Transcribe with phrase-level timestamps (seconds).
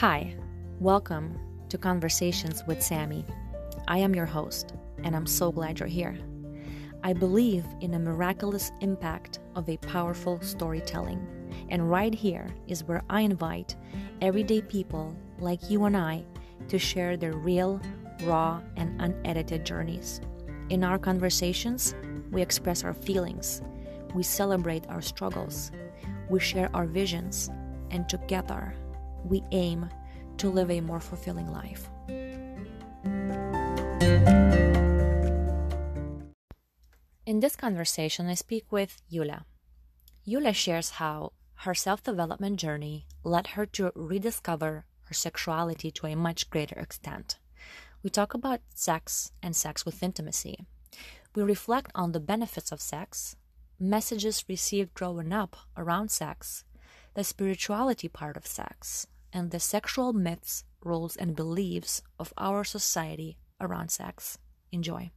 [0.00, 0.34] Hi,
[0.78, 3.22] welcome to Conversations with Sammy.
[3.86, 4.72] I am your host,
[5.04, 6.16] and I'm so glad you're here.
[7.04, 11.20] I believe in a miraculous impact of a powerful storytelling,
[11.68, 13.76] and right here is where I invite
[14.22, 16.24] everyday people like you and I
[16.68, 17.78] to share their real,
[18.22, 20.22] raw, and unedited journeys.
[20.70, 21.94] In our conversations,
[22.30, 23.60] we express our feelings,
[24.14, 25.70] we celebrate our struggles,
[26.30, 27.50] we share our visions,
[27.90, 28.72] and together
[29.24, 29.88] we aim
[30.38, 31.88] to live a more fulfilling life.
[37.26, 39.44] In this conversation, I speak with Yula.
[40.26, 41.32] Yula shares how
[41.64, 47.38] her self development journey led her to rediscover her sexuality to a much greater extent.
[48.02, 50.66] We talk about sex and sex with intimacy.
[51.34, 53.36] We reflect on the benefits of sex,
[53.78, 56.64] messages received growing up around sex,
[57.14, 63.36] the spirituality part of sex, and the sexual myths, rules, and beliefs of our society
[63.60, 64.38] around sex.
[64.72, 65.10] Enjoy.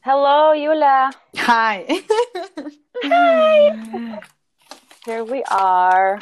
[0.00, 1.12] Hello, Yula.
[1.36, 1.86] Hi.
[3.04, 4.20] Hi.
[5.06, 6.18] Here we are.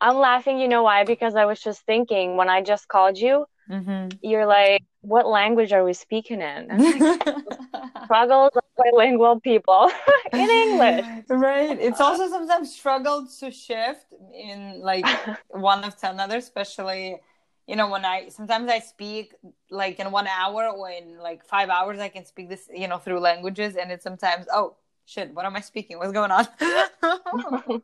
[0.00, 1.04] I'm laughing, you know why?
[1.04, 4.08] Because I was just thinking when I just called you, mm-hmm.
[4.22, 6.68] you're like, what language are we speaking in?
[8.04, 9.90] struggles of bilingual people
[10.32, 11.06] in English.
[11.28, 11.78] Right.
[11.80, 15.06] It's also sometimes struggled to shift in like
[15.48, 17.20] one after another, especially
[17.66, 19.34] you know when I sometimes I speak
[19.70, 22.98] like in one hour or in like five hours I can speak this you know
[22.98, 27.78] through languages and it's sometimes oh shit what am I speaking what's going on yeah.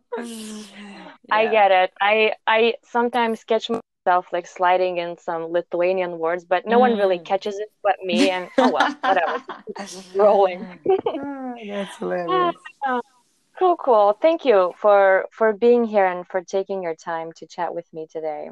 [1.30, 3.70] I get it I I sometimes catch
[4.10, 6.80] myself like sliding in some Lithuanian words, but no mm.
[6.80, 7.24] one really mm.
[7.24, 8.30] catches it but me.
[8.30, 9.42] And oh well, whatever.
[10.14, 10.78] rolling.
[10.84, 12.56] That's hilarious.
[12.86, 13.00] Uh,
[13.58, 14.18] cool, cool.
[14.20, 18.06] Thank you for for being here and for taking your time to chat with me
[18.10, 18.50] today.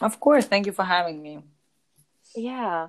[0.00, 0.46] Of course.
[0.46, 1.40] Thank you for having me.
[2.34, 2.88] Yeah.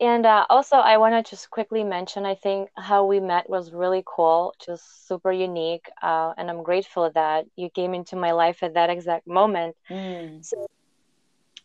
[0.00, 3.72] And uh, also, I want to just quickly mention I think how we met was
[3.72, 5.86] really cool, just super unique.
[6.02, 9.76] Uh, and I'm grateful that you came into my life at that exact moment.
[9.88, 10.44] Mm.
[10.44, 10.66] So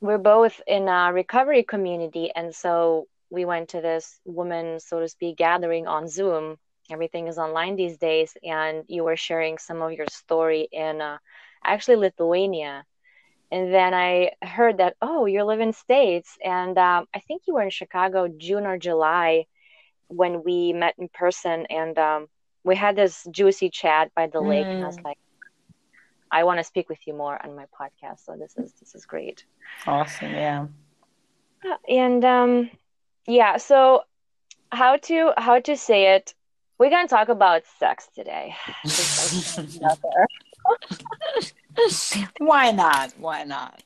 [0.02, 5.08] we're both in a recovery community and so we went to this woman so to
[5.08, 6.58] speak gathering on zoom
[6.90, 11.18] everything is online these days and you were sharing some of your story in uh,
[11.64, 12.84] actually lithuania
[13.52, 17.54] and then i heard that oh you live in states and um, i think you
[17.54, 19.46] were in chicago june or july
[20.08, 22.28] when we met in person and um,
[22.64, 25.04] we had this juicy chat by the lake and i was mm.
[25.04, 25.18] like
[26.32, 28.26] I want to speak with you more on my podcast.
[28.26, 29.46] So this is this is great.
[29.86, 30.68] Awesome, yeah.
[31.88, 32.70] And um,
[33.28, 33.58] yeah.
[33.58, 34.04] So
[34.72, 36.34] how to how to say it?
[36.78, 38.56] We're gonna talk about sex today.
[42.40, 43.14] Why not?
[43.18, 43.84] Why not?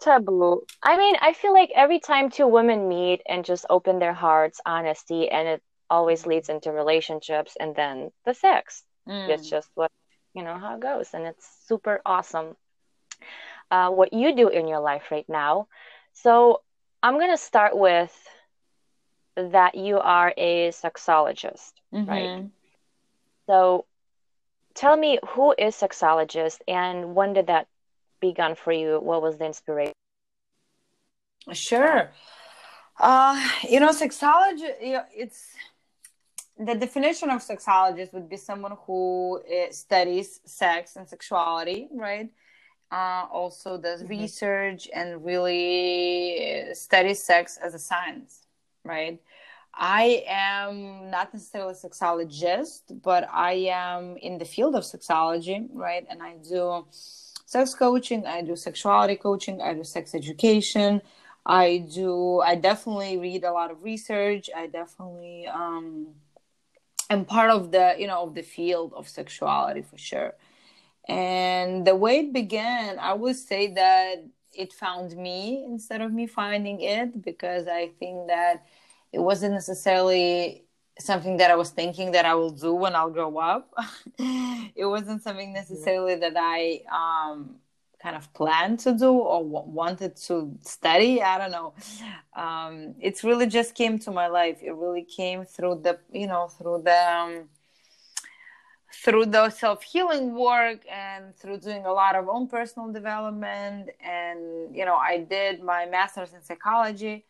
[0.00, 0.62] Taboo.
[0.82, 4.60] I mean, I feel like every time two women meet and just open their hearts,
[4.64, 8.84] honesty, and it always leads into relationships and then the sex.
[9.08, 9.28] Mm.
[9.28, 9.90] It's just what
[10.34, 11.10] you know how it goes.
[11.14, 12.56] And it's super awesome
[13.70, 15.68] uh, what you do in your life right now.
[16.12, 16.62] So
[17.00, 18.12] i'm going to start with
[19.36, 22.10] that you are a sexologist mm-hmm.
[22.10, 22.46] right
[23.46, 23.86] so
[24.78, 27.66] tell me who is sexologist and when did that
[28.20, 29.00] begun for you?
[29.00, 29.94] What was the inspiration?
[31.52, 32.10] Sure.
[33.00, 35.46] Uh, you know sexology you know, it's
[36.58, 42.30] the definition of sexologist would be someone who uh, studies sex and sexuality, right?
[42.90, 44.20] Uh, also does mm-hmm.
[44.20, 48.46] research and really studies sex as a science,
[48.84, 49.20] right?
[49.74, 56.04] I am not necessarily a sexologist, but I am in the field of sexology, right?
[56.10, 61.02] And I do sex coaching, I do sexuality coaching, I do sex education.
[61.48, 64.50] I do, I definitely read a lot of research.
[64.54, 66.08] I definitely, um,
[67.10, 70.34] I'm part of the you know of the field of sexuality for sure.
[71.08, 74.16] And the way it began i would say that
[74.54, 78.66] it found me instead of me finding it because i think that
[79.12, 80.64] it wasn't necessarily
[80.98, 83.72] something that i was thinking that i will do when i'll grow up.
[84.76, 87.56] It wasn't something necessarily that i um
[88.02, 91.72] kind of planned to do or wanted to study i don't know.
[92.34, 94.58] Um, it's really just came to my life.
[94.62, 97.48] It really came through the you know through the um,
[98.92, 103.90] through the self-healing work and through doing a lot of own personal development.
[104.00, 107.24] And you know i did my master's in psychology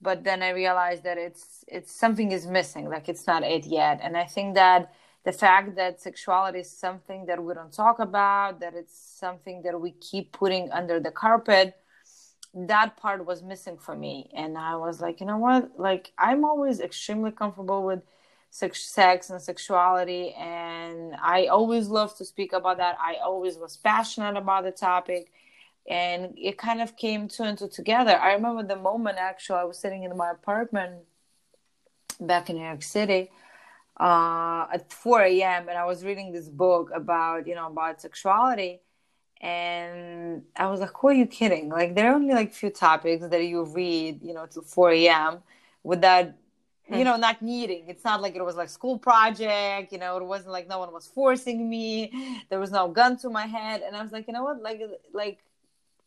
[0.00, 2.88] but then i realized that it's it's something is missing.
[2.88, 4.00] Like it's not it yet.
[4.02, 4.92] And i think that
[5.24, 9.80] the fact that sexuality is something that we don't talk about that it's something that
[9.80, 11.76] we keep putting under the carpet
[12.54, 14.30] that part was missing for me.
[14.34, 15.78] And i was like you know what?
[15.78, 18.00] Like i'm always extremely comfortable with
[18.50, 22.96] sex and sexuality and i always love to speak about that.
[23.00, 25.32] I always was passionate about the topic
[25.88, 28.16] and it kind of came two and two together.
[28.16, 30.96] I remember the moment actually i was sitting in my apartment
[32.20, 33.30] back in new york city
[34.02, 38.80] uh, at 4 a.m and i was reading this book about you know about sexuality
[39.42, 41.68] and I was like, "Who are you kidding?
[41.68, 45.38] Like, there are only like few topics that you read, you know, till 4 a.m.
[45.82, 46.26] without,
[46.86, 46.94] hmm.
[46.94, 47.88] you know, not needing.
[47.88, 50.16] It's not like it was like school project, you know.
[50.16, 52.12] It wasn't like no one was forcing me.
[52.50, 54.80] There was no gun to my head, and I was like, you know what, like,
[55.12, 55.40] like,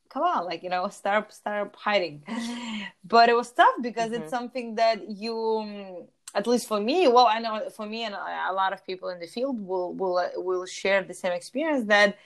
[0.07, 2.23] come on, like, you know, start start hiding.
[3.03, 4.23] but it was tough because mm-hmm.
[4.23, 8.53] it's something that you at least for me well i know for me and a
[8.53, 12.17] lot of people in the field will will will share the same experience that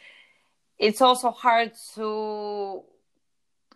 [0.77, 2.83] it's also hard to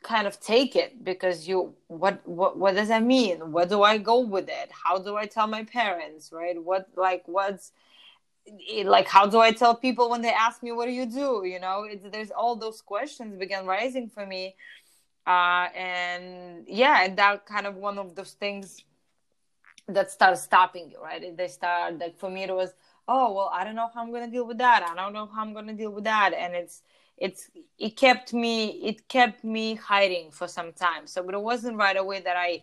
[0.03, 3.51] kind of take it because you what what what does that mean?
[3.51, 4.69] Where do i go with it?
[4.71, 6.61] How do i tell my parents right?
[6.61, 7.71] What like what's
[8.83, 11.43] like how do i tell people when they ask me what do you do?
[11.45, 14.55] You know it's, there's all those questions began rising for me
[15.25, 18.83] uh and yeah and that kind of one of those things
[19.87, 21.35] that started stopping you right?
[21.35, 22.73] They start like for me it was
[23.07, 24.83] oh well i don't know how i'm to deal with that.
[24.83, 26.33] I don't know how i'm to deal with that.
[26.33, 26.81] And it's
[27.17, 31.07] it's it kept me it kept me hiding for some time.
[31.07, 32.61] So but it wasn't right away that i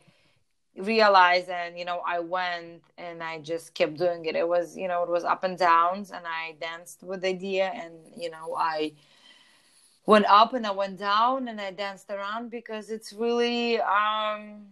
[0.76, 4.34] realized and you know i went and i just kept doing it.
[4.37, 7.70] It was you know it was up and downs and i danced with the idea
[7.75, 8.93] and you know i
[10.06, 14.66] went up and i went down and i danced around because it's really um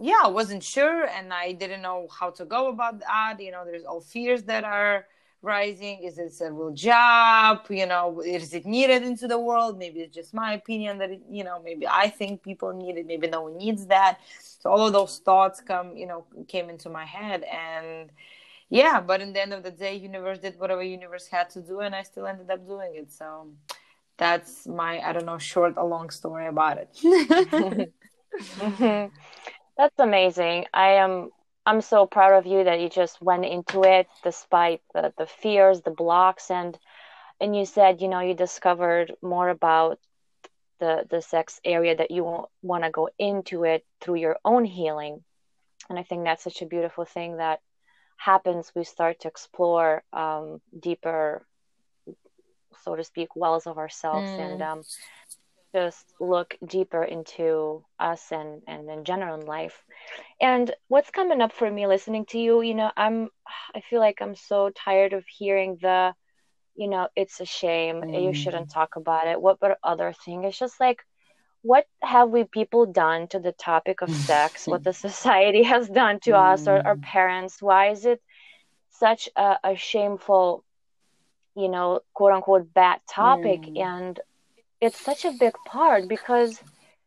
[0.00, 3.64] yeah i wasn't sure and i didn't know how to go about that you know
[3.64, 5.06] there's all fears that are
[5.46, 6.02] rising?
[6.02, 7.66] Is it a real job?
[7.70, 9.78] You know, is it needed into the world?
[9.78, 13.06] Maybe it's just my opinion that, it, you know, maybe I think people need it.
[13.06, 14.18] Maybe no one needs that.
[14.40, 17.44] So all of those thoughts come, you know, came into my head.
[17.44, 18.10] And
[18.68, 21.80] yeah, but in the end of the day, universe did whatever universe had to do.
[21.80, 23.12] And I still ended up doing it.
[23.12, 23.48] So
[24.16, 26.90] that's my, I don't know, short or long story about it.
[28.40, 29.06] mm-hmm.
[29.76, 30.66] That's amazing.
[30.72, 31.30] I am
[31.66, 35.82] I'm so proud of you that you just went into it despite the, the fears,
[35.82, 36.78] the blocks, and
[37.40, 39.98] and you said you know you discovered more about
[40.78, 45.22] the the sex area that you want to go into it through your own healing,
[45.90, 47.60] and I think that's such a beautiful thing that
[48.16, 48.72] happens.
[48.74, 51.44] We start to explore um, deeper,
[52.82, 54.40] so to speak, wells of ourselves, mm.
[54.40, 54.82] and um,
[55.76, 59.84] just look deeper into us and and in general in life
[60.40, 63.28] and what's coming up for me listening to you you know i'm
[63.74, 66.14] i feel like i'm so tired of hearing the
[66.76, 68.24] you know it's a shame mm.
[68.24, 71.00] you shouldn't talk about it what but other thing it's just like
[71.60, 76.18] what have we people done to the topic of sex what the society has done
[76.20, 76.52] to mm.
[76.52, 78.22] us or our parents why is it
[78.88, 80.64] such a, a shameful
[81.54, 83.78] you know quote unquote bad topic mm.
[83.92, 84.20] and
[84.80, 86.60] it's such a big part because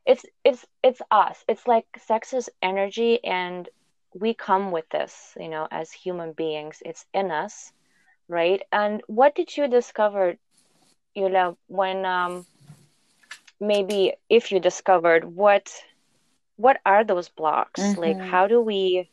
[0.06, 1.44] it's it's it's us.
[1.48, 3.68] It's like sex is energy and
[4.14, 6.82] we come with this you know as human beings.
[6.86, 7.72] It's in us
[8.30, 8.62] right?
[8.72, 10.36] And what did you discover
[11.16, 12.46] you know when um
[13.60, 15.70] maybe if you discovered what
[16.56, 17.82] what are those blocks?
[17.82, 18.02] Mm-hmm.
[18.02, 19.10] like how do we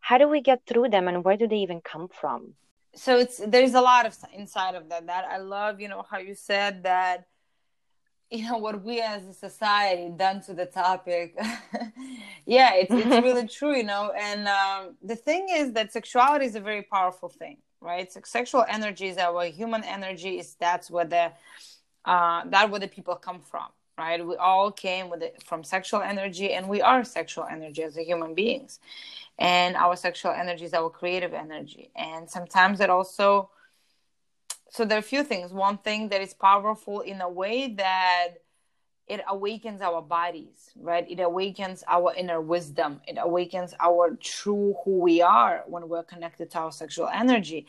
[0.00, 2.54] how do we get through them and where do they even come from?
[2.94, 6.18] So it's there's a lot of inside of that that i love you know how
[6.18, 7.26] you said that
[8.30, 11.36] you know what we as a society done to the topic.
[12.48, 16.54] Yeah it's, it's really true you know and um, the thing is that sexuality is
[16.54, 18.10] a very powerful thing right?
[18.12, 21.32] So sexual energy is our human energy is that's where the
[22.04, 23.68] uh, that where the people come from
[23.98, 24.24] right?
[24.24, 28.02] We all came with it from sexual energy and we are sexual energy as a
[28.02, 28.78] human beings.
[29.38, 31.90] And our sexual energy is our creative energy.
[31.96, 33.50] And sometimes it also
[34.70, 35.52] so there are a few things.
[35.52, 38.28] One thing that is powerful in a way that
[39.06, 41.08] it awakens our bodies right?
[41.10, 43.00] It awakens our inner wisdom.
[43.06, 47.66] It awakens our true who we are when we're connected to our sexual energy.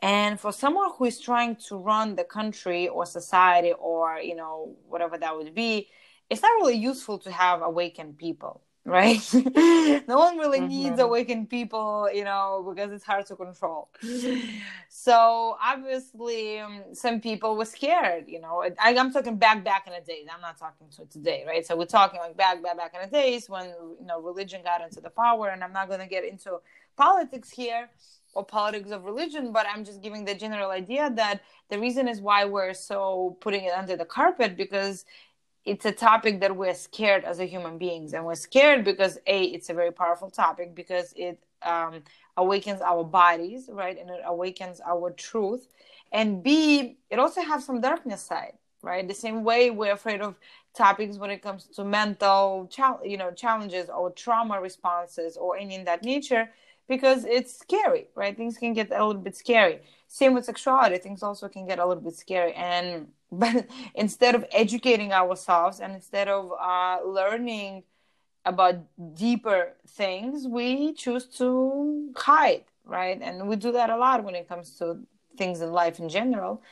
[0.00, 4.76] And for someone who is trying to run the country or society or you know
[4.88, 5.88] whatever that would be
[6.28, 9.20] it's not really useful to have awakened people right?
[9.34, 10.68] no one really mm-hmm.
[10.68, 13.88] needs awakened people, you know, because it's hard to control.
[14.88, 18.64] so obviously, um, some people were scared, you know.
[18.80, 20.26] I, am talking back back in the days.
[20.32, 21.66] I'm not talking to today, right?
[21.66, 23.66] So we're talking like back back back in the days when
[24.00, 26.60] you know religion got into the power, and I'm not going to get into
[26.96, 27.90] politics here.
[28.34, 31.40] or politics of religion, but I'm just giving the general idea that
[31.70, 35.06] the reason is why we're so putting it under the carpet because
[35.66, 39.42] it's a topic that we're scared as a human beings and we're scared because a
[39.44, 42.02] it's a very powerful topic because it um,
[42.36, 45.66] awakens our bodies right and it awakens our truth.
[46.12, 49.08] And b it also has some darkness side right?
[49.08, 50.36] The same way we're afraid of
[50.74, 52.70] topics when it comes to mental
[53.04, 56.48] you know challenges or trauma responses or any in that nature
[56.88, 58.36] because it's scary right?
[58.36, 59.80] Things can get a little bit scary.
[60.06, 60.98] Same with sexuality.
[60.98, 62.52] Things also can get a little bit scary.
[62.54, 67.82] And but instead of educating ourselves and instead of uh, learning
[68.44, 68.76] about
[69.14, 73.20] deeper things we choose to hide right?
[73.20, 74.98] And we do that a lot when it comes to
[75.36, 76.62] things in life in general.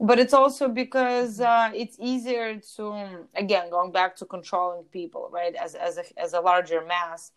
[0.00, 5.54] But it's also because uh, it's easier to again going back to controlling people right?
[5.56, 7.32] As as a, as a larger mass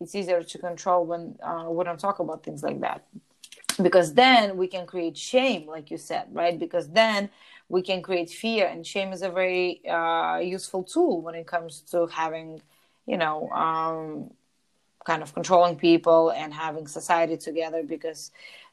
[0.00, 3.06] it's easier to control when uh, we don't talk about things like that.
[3.82, 6.58] Because then we can create shame like you said right?
[6.58, 7.28] Because then
[7.68, 11.80] we can create fear and shame is a very uh, useful tool when it comes
[11.80, 12.60] to having
[13.06, 14.30] you know um,
[15.04, 18.30] kind of controlling people and having society together because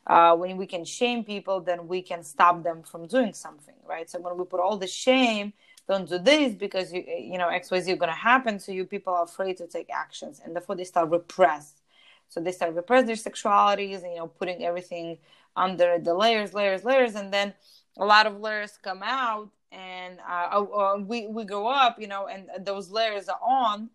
[0.08, 4.10] uh, when we can shame people then we can stop them from doing something right?
[4.10, 5.54] So when we put all the shame
[5.88, 9.14] don't do this because you you know xyz is going to happen so you people
[9.14, 11.82] are afraid to take actions and therefore they start repress
[12.30, 15.18] so they start repress their sexualities and you know putting everything
[15.56, 17.54] under the layers layers layers and then
[17.98, 22.28] a lot of layers come out and uh, uh, we we grow up you know
[22.28, 23.90] and those layers are on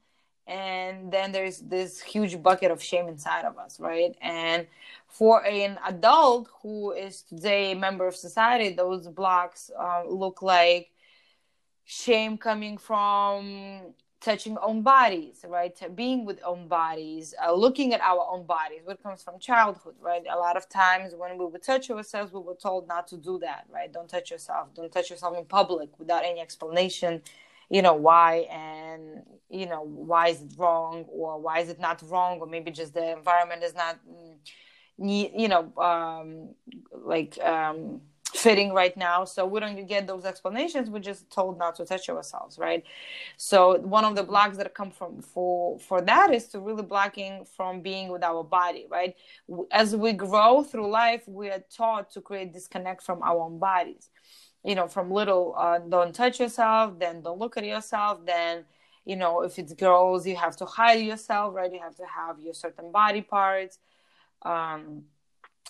[0.47, 4.17] and then there's this huge bucket of shame inside of us right?
[4.21, 4.67] And
[5.07, 10.91] for an adult who is today a member of society those blocks uh, look like
[11.85, 15.77] shame coming from touching own bodies right?
[15.95, 20.23] Being with own bodies uh, looking at our own bodies what comes from childhood right?
[20.31, 23.39] A lot of times when we would touch ourselves we were told not to do
[23.41, 23.93] that right?
[23.93, 24.75] Don't touch yourself.
[24.75, 27.23] Don't touch yourself in public without any explanation
[27.71, 32.03] you know why and you know why is it wrong or why is it not
[32.09, 36.49] wrong or maybe just the environment is not mm, you know um
[36.93, 38.01] like um
[38.35, 40.91] fitting right now so we don't get those explanations.
[40.91, 42.85] We're just told not to touch ourselves right?
[43.37, 47.45] So one of the blocks that come from for for that is to really blocking
[47.57, 49.15] from being with our body right?
[49.71, 54.11] As we grow through life we are taught to create disconnect from our own bodies.
[54.65, 58.65] You know from little uh, don't touch yourself then don't look at yourself then
[59.05, 61.73] you know if it's girls you have to hide yourself right?
[61.73, 63.79] You have to have your certain body parts.
[64.43, 65.05] Um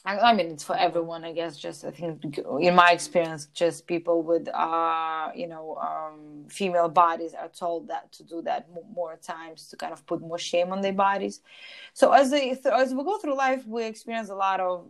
[0.05, 1.57] I, mean, it's for everyone, I guess.
[1.57, 7.35] Just I think, in my experience, just people with, uh, you know, um, female bodies
[7.35, 10.81] are told that to do that more times to kind of put more shame on
[10.81, 11.40] their bodies.
[11.93, 14.87] So as they as we go through life, we experience a lot of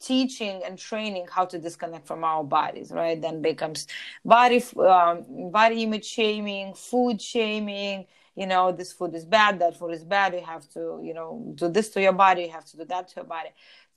[0.00, 2.92] teaching and training how to disconnect from our bodies.
[2.92, 3.88] Right, then becomes
[4.24, 9.92] body um, body image shaming, food shaming you know this food is bad that food
[9.92, 12.76] is bad you have to you know do this to your body you have to
[12.76, 13.48] do that to your body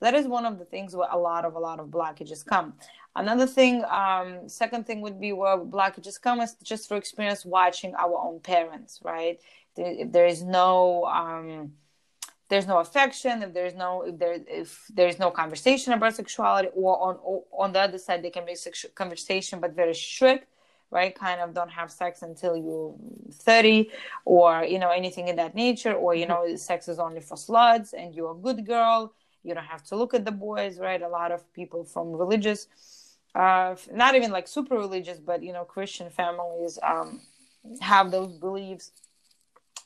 [0.02, 2.74] that is one of the things where a lot of a lot of blockages come.
[3.16, 7.94] Another thing um, second thing would be where blockages come is just for experience watching
[7.96, 9.40] our own parents right?
[9.78, 11.74] If there is no um,
[12.50, 17.02] there's no affection if there's no if there if there's no conversation about sexuality or
[17.02, 20.48] on or on the other side they can be sexual conversation but very strict
[20.92, 21.16] right?
[21.16, 22.94] Kind of don't have sex until you're
[23.32, 23.90] 30
[24.26, 27.94] or you know anything in that nature or you know sex is only for sluts
[27.98, 31.02] and you're a good girl you don't have to look at the boys right?
[31.02, 32.68] A lot of people from religious
[33.34, 37.22] uh not even like super religious but you know christian families um
[37.80, 38.92] have those beliefs.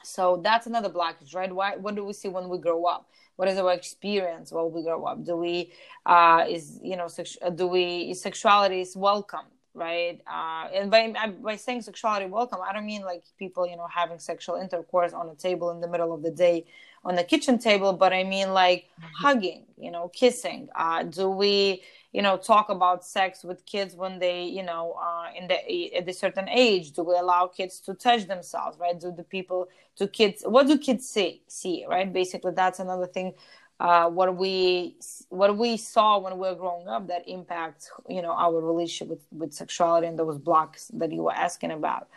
[0.04, 1.54] So that's another blockage right?
[1.54, 3.08] Why what do we see when we grow up?
[3.36, 5.24] What is our experience while we grow up?
[5.26, 5.72] Do we
[6.06, 10.22] uh is you know sex- do we sexuality is welcome right?
[10.26, 14.20] Uh and by by saying sexuality welcome i don't mean like people you know having
[14.20, 16.66] sexual intercourse on a table in the middle of the day
[17.06, 19.26] on the kitchen table but i mean like mm-hmm.
[19.26, 20.68] hugging you know kissing.
[20.76, 21.82] Uh, do we
[22.12, 26.08] you know talk about sex with kids when they you know uh, in the at
[26.08, 26.92] a certain age?
[26.92, 29.00] Do we allow kids to touch themselves right?
[29.00, 32.12] Do the people do kids what do kids see see right?
[32.12, 33.34] Basically that's another thing
[33.80, 34.96] uh, what we
[35.30, 39.26] what we saw when we were growing up that impacts you know our relationship with,
[39.32, 42.08] with sexuality and those blocks that you were asking about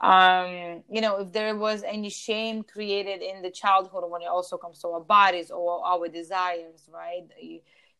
[0.00, 4.56] um, you know, if there was any shame created in the childhood when it also
[4.56, 7.24] comes to our bodies or our desires, right?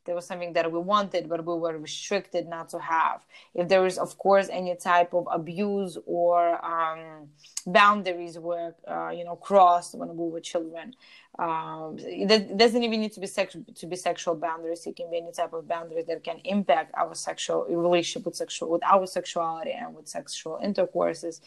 [0.07, 3.27] There was something that we wanted, but we were restricted not to have.
[3.55, 7.29] If there was, of course, any type of abuse or um,
[7.67, 10.95] boundaries were, uh, you know, crossed when we were children,
[11.41, 14.87] um, it doesn't even need to be sexual to be sexual boundaries.
[14.87, 18.69] It can be any type of boundaries that can impact our sexual relationship with sexual
[18.69, 21.41] with our sexuality and with sexual intercourses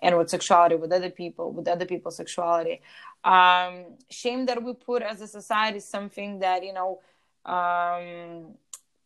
[0.00, 2.82] and with sexuality with other people with other people's sexuality.
[3.24, 7.00] Um, shame that we put as a society is something that you know
[7.46, 8.54] um,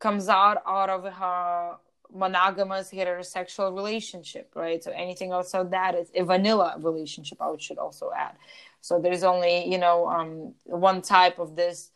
[0.01, 1.77] comes out out of her
[2.13, 4.83] monogamous heterosexual relationship right?
[4.83, 8.35] So anything outside that is a vanilla relationship i should also add
[8.83, 11.91] so there's only you know um, one type of this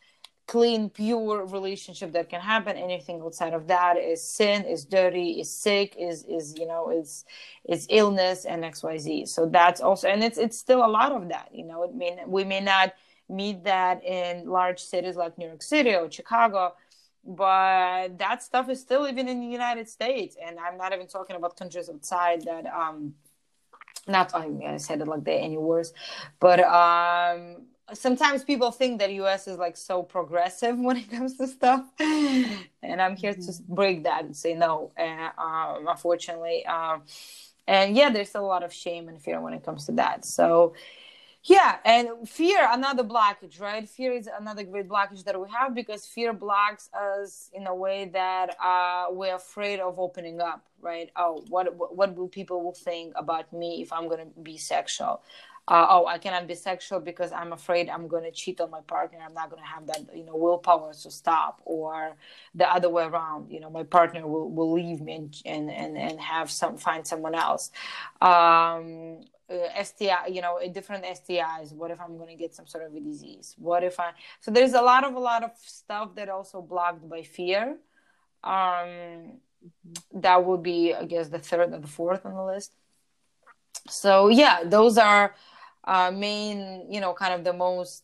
[0.47, 2.77] clean pure relationship that can happen.
[2.77, 7.25] Anything outside of that is sin is dirty is sick is is you know is
[7.69, 11.51] is illness and xyz so that's also and it's it's still a lot of that
[11.53, 11.83] you know.
[11.83, 12.95] It may we may not
[13.29, 16.75] meet that in large cities like new york city or chicago
[17.25, 20.37] but that stuff is still even in the united states.
[20.41, 23.15] And i'm not even talking about countries outside that um
[24.07, 25.93] not I said it like that any worse,
[26.41, 27.63] but um,
[27.93, 33.01] sometimes people think that US is like so progressive when it comes to stuff, and
[33.01, 33.43] I'm here mm-hmm.
[33.43, 34.93] to break that and say no.
[34.97, 37.03] And um, unfortunately, um,
[37.67, 40.25] and yeah, there's a lot of shame and fear when it comes to that.
[40.25, 40.75] So
[41.47, 43.89] yeah and fear another blockage right?
[43.89, 48.11] Fear is another great blockage that we have because fear blocks us in a way
[48.13, 51.11] that uh, we're afraid of opening up right?
[51.17, 55.23] Oh what what will people will think about me if i'm to be sexual?
[55.69, 59.19] Uh, oh i cannot be sexual because i'm afraid i'm to cheat on my partner.
[59.25, 62.13] I'm not to have that you know willpower to stop or
[62.55, 63.51] the other way around.
[63.51, 67.05] You know my partner will, will leave me and, and and and have some find
[67.07, 67.73] someone else.
[68.21, 71.73] Um uh, STI, you know, different STIs.
[71.73, 73.55] What if I'm going to get some sort of a disease?
[73.59, 74.11] What if I?
[74.41, 77.77] So there's a lot of a lot of stuff that also blocked by fear.
[78.43, 79.39] Um,
[80.15, 82.73] that would be, I guess, the third or the fourth on the list.
[83.89, 85.35] So yeah, those are
[85.85, 88.03] uh, main, you know, kind of the most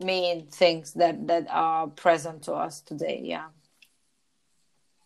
[0.00, 3.20] main things that that are present to us today.
[3.22, 3.48] Yeah.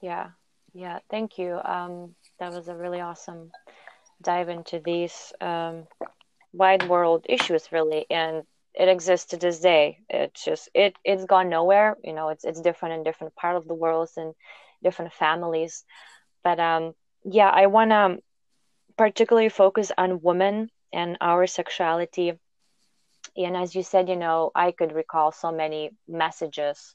[0.00, 0.28] Yeah.
[0.72, 1.00] Yeah.
[1.10, 1.60] Thank you.
[1.64, 3.50] Um, that was a really awesome
[4.22, 5.86] dive into these um,
[6.52, 9.98] wide world issues really and it exists to this day.
[10.08, 13.66] It's just it it's gone nowhere you know it's it's different in different part of
[13.66, 14.34] the world and
[14.82, 15.84] different families.
[16.44, 18.18] But um yeah i want to
[18.96, 22.32] particularly focus on women and our sexuality.
[23.36, 26.94] And as you said you know i could recall so many messages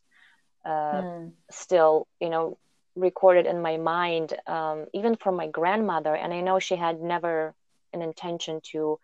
[0.65, 1.31] uh, mm.
[1.51, 2.57] still you know
[2.95, 6.15] recorded in my mind, um, even from my grandmother.
[6.15, 7.53] And I know she had never
[7.93, 8.99] an intention to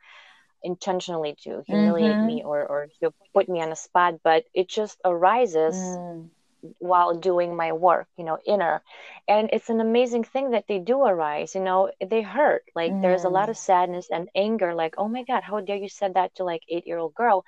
[0.64, 2.26] intentionally to humiliate mm-hmm.
[2.28, 6.30] me or, or to put me on a spot, but it just arises mm.
[6.78, 8.82] while doing my work, you know, inner.
[9.28, 12.64] And it's an amazing thing that they do arise, you know, they hurt.
[12.76, 13.02] Like mm.
[13.02, 13.60] there's a lot of mm.
[13.60, 16.86] sadness and anger, like, oh my God, how dare you said that to like eight
[16.86, 17.44] year old girl.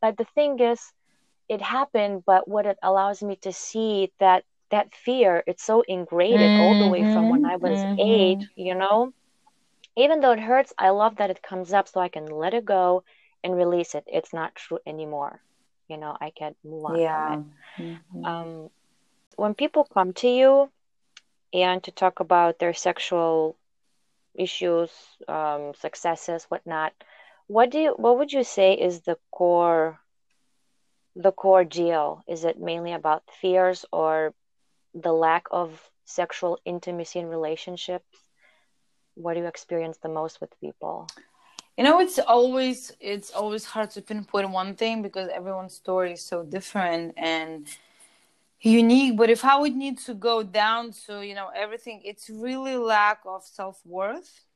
[0.00, 0.80] But the thing is,
[1.48, 6.40] it happened, but what it allows me to see that that fear it's so ingrained
[6.40, 6.60] mm-hmm.
[6.60, 8.00] all the way from when i was mm-hmm.
[8.00, 9.12] eight you know
[9.96, 12.64] even though it hurts i love that it comes up so i can let it
[12.64, 13.02] go
[13.42, 15.40] and release it it's not true anymore
[15.88, 17.42] you know i can move on yeah
[17.78, 18.24] mm-hmm.
[18.24, 18.70] um,
[19.36, 20.70] when people come to you
[21.52, 23.56] and to talk about their sexual
[24.34, 24.90] issues
[25.26, 26.92] um, successes whatnot
[27.46, 29.98] what do you what would you say is the core
[31.16, 34.32] the core deal is it mainly about fears or
[34.94, 38.06] the lack of sexual intimacy in relationships
[39.18, 41.08] what do you experience the most with people?
[41.76, 46.24] You know it's always it's always hard to pinpoint one thing because everyone's story is
[46.24, 47.68] so different and
[48.60, 52.76] unique but if i would need to go down to you know everything it's really
[52.76, 54.48] lack of self-worth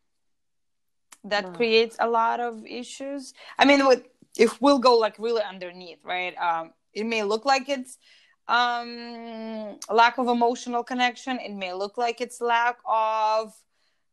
[1.23, 1.55] that mm.
[1.55, 3.33] creates a lot of issues.
[3.59, 4.03] I mean with
[4.37, 6.35] if we'll go like really underneath right?
[6.37, 7.99] Um it may look like it's
[8.49, 11.39] um, lack of emotional connection.
[11.39, 13.55] It may look like it's lack of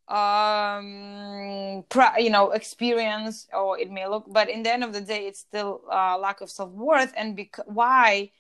[0.10, 1.84] um
[2.18, 5.40] you know experience or it may look but in the end of the day it's
[5.40, 7.14] still uh, lack of self-worth.
[7.16, 8.32] And bec- why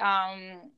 [0.00, 0.72] um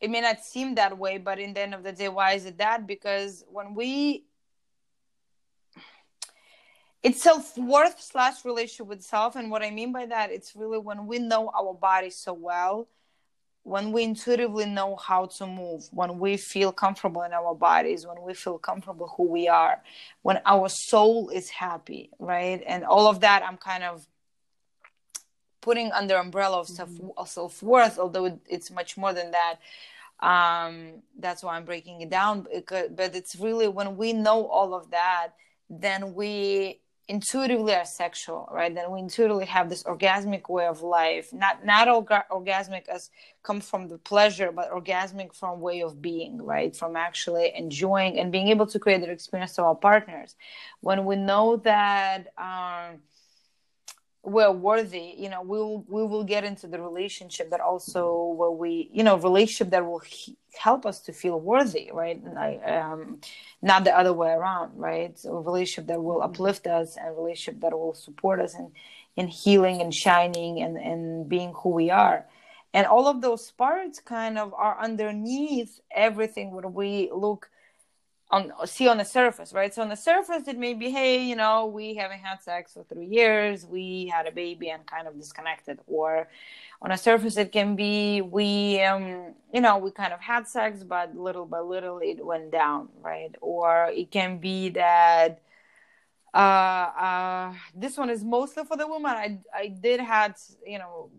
[0.00, 2.46] it may not seem that way but in the end of the day why is
[2.46, 2.86] it that?
[2.86, 4.24] Because when we
[7.02, 9.34] it's self-worth slash relationship with self.
[9.34, 12.86] And what i mean by that it's really when we know our body so well
[13.62, 18.22] when we intuitively know how to move, when we feel comfortable in our bodies, when
[18.22, 19.82] we feel comfortable who we are,
[20.22, 22.62] when our soul is happy, right?
[22.66, 24.06] And all of that, I'm kind of
[25.60, 27.24] putting under umbrella of self mm-hmm.
[27.26, 29.56] self worth, although it's much more than that.
[30.20, 32.46] Um, that's why I'm breaking it down.
[32.68, 35.32] But it's really when we know all of that,
[35.68, 38.74] then we intuitively are sexual right?
[38.74, 41.32] Then we intuitively have this orgasmic way of life.
[41.32, 43.10] Not not orga- orgasmic as
[43.42, 46.74] come from the pleasure but orgasmic from way of being right?
[46.74, 50.36] From actually enjoying and being able to create that experience to our partners.
[50.80, 53.00] When we know that um,
[54.22, 58.90] we're worthy you know we'll we will get into the relationship that also where we
[58.92, 62.22] you know relationship that will he- help us to feel worthy right?
[62.22, 63.20] And I, um
[63.62, 65.18] not the other way around right?
[65.18, 68.70] So a relationship that will uplift us and relationship that will support us in
[69.16, 72.26] in healing and shining and and being who we are.
[72.74, 77.50] And all of those parts kind of are underneath everything when we look
[78.30, 79.74] on see on the surface, right?
[79.74, 82.84] So on the surface, it may be, hey, you know, we haven't had sex for
[82.84, 86.28] three years, we had a baby and kind of disconnected, or
[86.80, 90.82] on a surface, it can be we, um, you know, we kind of had sex,
[90.84, 93.34] but little by little it went down, right?
[93.40, 95.42] Or it can be that
[96.32, 99.10] uh, uh, this one is mostly for the woman.
[99.10, 101.10] I I did had you know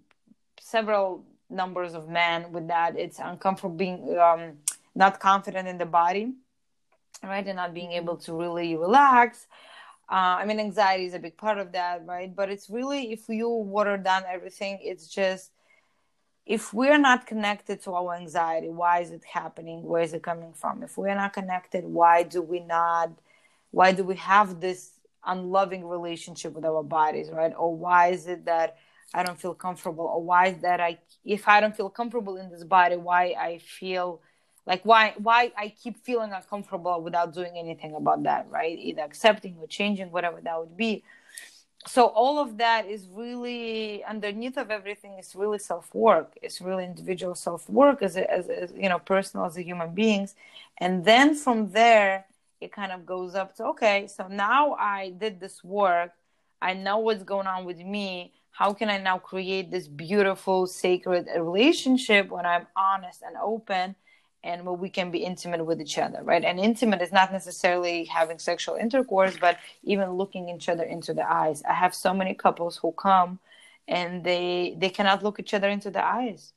[0.61, 2.97] several numbers of men with that.
[2.97, 4.53] It's uncomfortable being um,
[4.95, 6.33] not confident in the body
[7.23, 7.45] right?
[7.45, 9.47] And not being able to really relax.
[10.09, 12.35] Uh, i mean anxiety is a big part of that right?
[12.35, 15.51] But it's really if you water down everything it's just
[16.45, 19.83] if we're not connected to our anxiety why is it happening?
[19.83, 20.83] Where is it coming from?
[20.83, 23.11] If we're not connected why do we not
[23.71, 27.53] why do we have this unloving relationship with our bodies right?
[27.57, 28.77] Or why is it that
[29.13, 30.05] i don't feel comfortable?
[30.05, 33.59] Or why is that i if i don't feel comfortable in this body why i
[33.59, 34.19] feel
[34.65, 38.77] like why why i keep feeling uncomfortable without doing anything about that right?
[38.79, 41.03] Either accepting or changing whatever that would be.
[41.87, 46.85] So all of that is really underneath of everything is really self work it's really
[46.85, 50.35] individual self work as, as, as you know personal as a human beings.
[50.77, 52.25] And then from there
[52.59, 56.11] it kind of goes up to okay so now i did this work.
[56.61, 58.33] I know what's going on with me.
[58.51, 63.95] How can i now create this beautiful sacred relationship when i'm honest and open
[64.43, 66.43] and where we can be intimate with each other, right?
[66.43, 71.29] And intimate is not necessarily having sexual intercourse, but even looking each other into the
[71.31, 71.61] eyes.
[71.69, 73.39] I have so many couples who come
[73.87, 76.53] and they they cannot look each other into the eyes.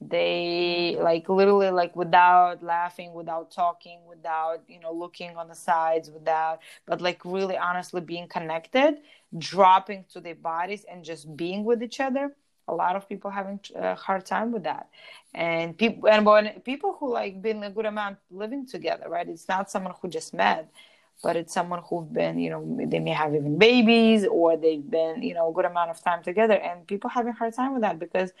[0.00, 6.10] They like literally like without laughing, without talking, without you know looking on the sides,
[6.10, 8.98] without but like really honestly being connected,
[9.38, 12.34] dropping to their bodies and just being with each other
[12.68, 14.88] a lot of people having a uh, hard time with that.
[15.34, 19.28] And people and when people who like been a good amount living together right?
[19.28, 20.70] It's not someone who just met
[21.22, 25.22] but it's someone who've been you know they may have even babies or they've been
[25.22, 26.54] you know a good amount of time together.
[26.54, 28.32] And people having a hard time with that because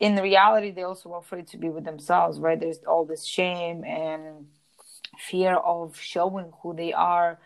[0.00, 2.58] in reality they also are afraid to be with themselves right?
[2.58, 4.46] There's all this shame and
[5.18, 7.38] fear of showing who they are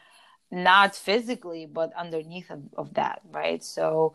[0.50, 3.62] not physically but underneath of, of, that right?
[3.64, 4.14] So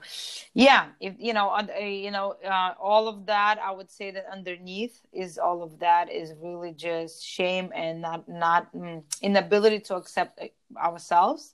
[0.54, 4.26] yeah if you know uh, you know uh, all of that i would say that
[4.32, 9.96] underneath is all of that is really just shame and not not mm, inability to
[9.96, 10.46] accept uh,
[10.80, 11.54] ourselves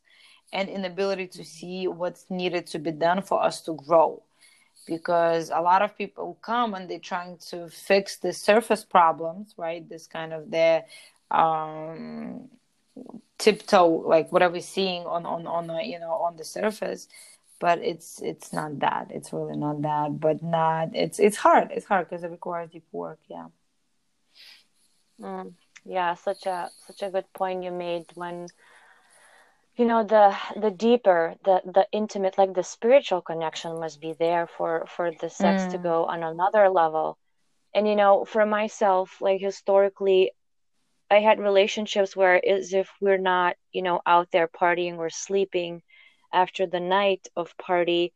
[0.54, 4.24] and inability to see what's needed to be done for us to grow.
[4.86, 9.88] Because a lot of people come and they're trying to fix the surface problems right?
[9.88, 10.86] This kind of their
[11.30, 12.48] um
[13.38, 17.08] tiptoe like what are we seeing on on on the you know on the surface
[17.60, 19.08] but it's it's not that.
[19.10, 21.72] It's really not that but not it's it's hard.
[21.72, 23.48] It's hard because it requires deep work yeah.
[25.22, 25.54] Mm,
[25.86, 28.48] yeah such a such a good point you made when
[29.76, 34.48] you know the the deeper the the intimate like the spiritual connection must be there
[34.48, 35.72] for for the sex mm.
[35.72, 37.18] to go on another level.
[37.74, 40.32] And you know for myself like historically
[41.10, 45.82] I had relationships where as if we're not, you know, out there partying or sleeping
[46.34, 48.14] after the night of party,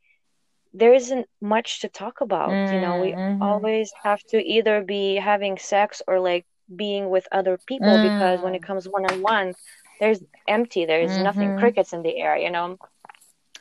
[0.74, 2.50] there isn't much to talk about.
[2.50, 3.42] Mm, you know, we mm-hmm.
[3.42, 8.04] always have to either be having sex or like being with other people mm.
[8.04, 8.68] because when it mm.
[8.68, 9.54] comes one on one,
[10.00, 11.24] there's empty, there's mm-hmm.
[11.24, 12.78] nothing, crickets in the air, you know.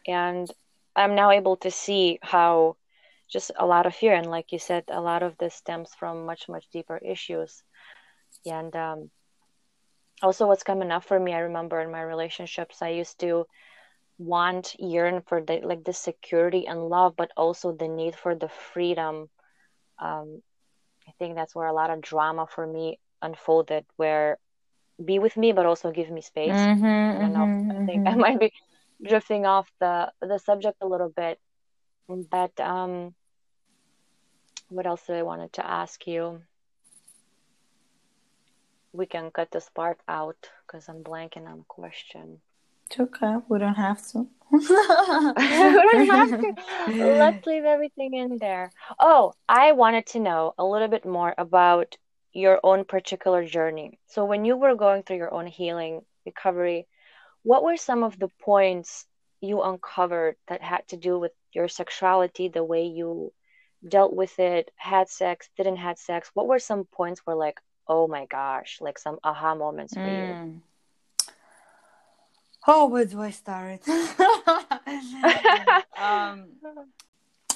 [0.07, 0.51] And
[0.97, 2.77] I'm now able to see how
[3.29, 6.27] just a lot of fear and like you said, a lot of this stems from
[6.27, 7.63] much, much deeper issues.
[8.45, 9.11] And um
[10.23, 13.47] also what's coming up for me i remember in my relationships i used to
[14.19, 18.49] want yearn for the like the security and love but also the need for the
[18.49, 19.29] freedom.
[19.99, 20.43] Um
[21.09, 24.39] i think that's where a lot of drama for me unfolded where
[25.03, 26.55] be with me but also give me space.
[26.55, 27.47] Mm-hmm, i don't know.
[27.47, 28.09] Mm-hmm, i think mm-hmm.
[28.13, 28.53] i might be
[29.07, 31.39] drifting off the the subject a little bit
[32.09, 33.15] but um
[34.69, 36.43] what else did i wanted to ask you
[38.93, 42.41] we can cut this part out because I'm blanking on a question.
[42.91, 43.37] It's okay.
[43.49, 44.27] We don't have to.
[44.51, 46.55] we don't have to.
[46.89, 48.73] Let's leave everything in there.
[48.99, 51.97] Oh, I wanted to know a little bit more about
[52.33, 53.99] your own particular journey.
[54.09, 56.89] So, when you were going through your own healing recovery,
[57.43, 59.07] what were some of the points
[59.41, 63.33] you uncovered that had to do with your sexuality, the way you
[63.87, 66.31] dealt with it, had sex, didn't had sex?
[66.35, 70.55] What were some points where, like, oh my gosh, like some aha moments for mm.
[70.55, 70.63] you?
[72.67, 73.87] Oh, where do I start?
[73.89, 73.97] um,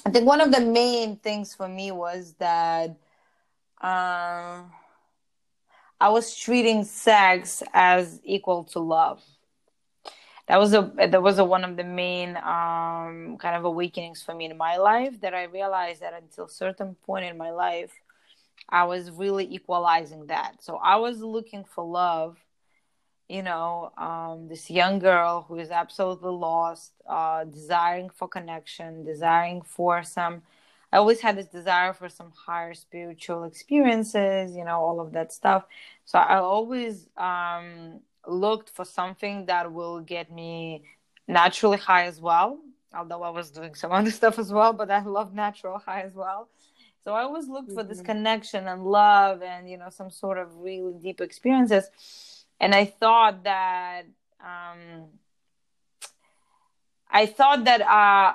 [0.04, 2.90] I think one of the main things for me was that
[3.80, 4.72] um,
[6.00, 9.22] I was treating sex as equal to love.
[10.48, 14.34] That was a that was a, one of the main um, kind of awakenings for
[14.34, 15.20] me in my life.
[15.20, 17.92] That I realized that until certain point in my life,
[18.68, 20.62] I was really equalizing that.
[20.62, 22.38] So I was looking for love
[23.28, 29.62] you know, um, this young girl who is absolutely lost, uh, desiring for connection, desiring
[29.62, 30.42] for some.
[30.92, 35.32] I always had this desire for some higher spiritual experiences, you know, all of that
[35.32, 35.64] stuff.
[36.04, 40.84] So I always um, looked for something that will get me
[41.26, 42.60] naturally high as well.
[42.94, 46.14] Although I was doing some other stuff as well, but I love natural high as
[46.14, 46.48] well.
[47.04, 47.78] So I always looked mm-hmm.
[47.78, 48.06] for this mm-hmm.
[48.06, 51.90] connection and love and you know some sort of really deep experiences
[52.60, 54.06] and I thought that
[54.40, 55.08] um,
[57.10, 58.34] I thought that uh,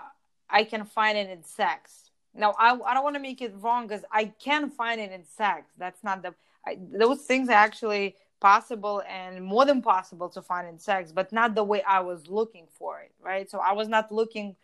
[0.49, 2.12] I can find it in sex.
[2.34, 5.25] Now I, I don't want to make it wrong because I can find it in
[5.25, 5.71] sex.
[5.77, 6.34] That's not the
[6.65, 11.32] I, those things are actually possible and more than possible to find in sex, but
[11.34, 13.12] not the way I was looking for it.
[13.21, 13.49] Right.
[13.49, 14.55] So I was not looking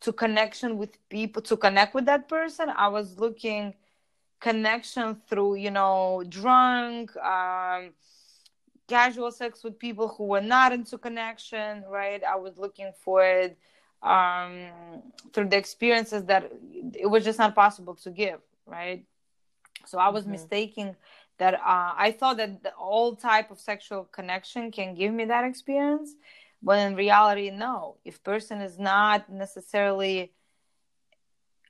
[0.00, 2.70] to connection with people to connect with that person.
[2.70, 3.74] I was looking
[4.40, 7.16] connection through you know drunk.
[7.16, 7.90] Um,
[8.90, 12.24] casual sex with people who were not into connection, right?
[12.24, 13.56] I was looking for it
[14.02, 14.66] um,
[15.32, 16.50] through the experiences that
[16.94, 19.04] it was just not possible to give, right?
[19.86, 20.32] So I was mm-hmm.
[20.32, 20.96] mistaking
[21.38, 25.44] that uh, I thought that the, all type of sexual connection can give me that
[25.44, 26.14] experience,
[26.62, 27.96] but in reality, no.
[28.04, 30.32] If person is not necessarily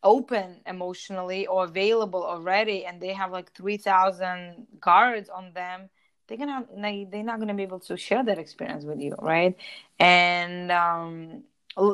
[0.03, 5.91] open emotionally or available already, and they have like three thousand guards on them
[6.31, 9.57] they're gonna they, they're not gonna be able to share that experience with you right
[9.99, 11.43] and um,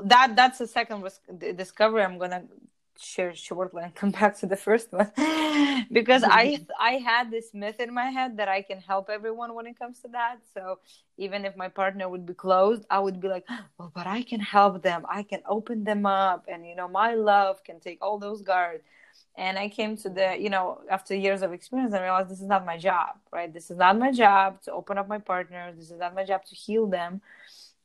[0.04, 1.02] that that's the second
[1.56, 2.44] discovery i'm gonna
[2.98, 5.11] share shortly and come back to the first one.
[5.92, 9.66] Because i i had this myth in my head that i can help everyone when
[9.66, 10.37] it comes to that.
[10.54, 10.78] So
[11.16, 13.44] even if my partner would be closed i would be like
[13.78, 15.04] well but i can help them.
[15.09, 16.46] I can open them up.
[16.48, 18.85] And you know my love can take all those guards.
[19.37, 22.48] And i came to the you know after years of experience i realized this is
[22.48, 23.52] not my job right?
[23.52, 25.76] This is not my job to open up my partners.
[25.76, 27.20] This is not my job to heal them.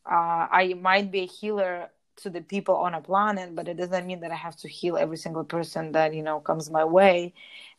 [0.05, 1.89] Uh, i might be a healer
[2.21, 4.97] to the people on a planet but it doesn't mean that i have to heal
[4.97, 7.33] every single person that you know comes my way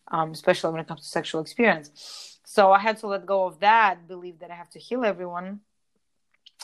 [0.09, 2.38] um, especially when it comes to sexual experience.
[2.44, 5.61] So i had to let go of that believe that i have to heal everyone.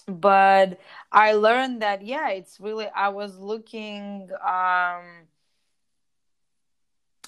[0.06, 0.80] But
[1.12, 5.28] i learned that yeah it's really i was looking um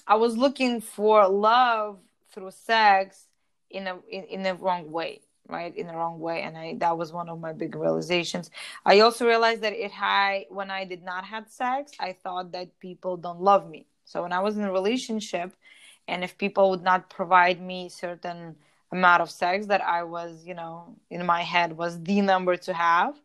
[0.07, 1.99] I was looking for love
[2.31, 3.27] through sex
[3.69, 5.75] in a in, in the wrong way, right?
[5.75, 8.49] In the wrong way, and I that was one of my big realizations.
[8.85, 12.79] I also realized that it had when I did not have sex, I thought that
[12.79, 13.85] people don't love me.
[14.05, 15.53] So when I was in a relationship,
[16.07, 18.55] and if people would not provide me certain
[18.91, 22.73] amount of sex that I was, you know, in my head was the number to
[22.73, 23.15] have,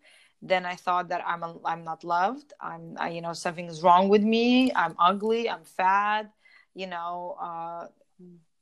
[0.43, 2.53] then I thought that I'm a, I'm not loved.
[2.61, 4.73] I'm I, you know something's wrong with me.
[4.75, 5.49] I'm ugly.
[5.49, 6.31] I'm fat
[6.77, 7.87] you know uh,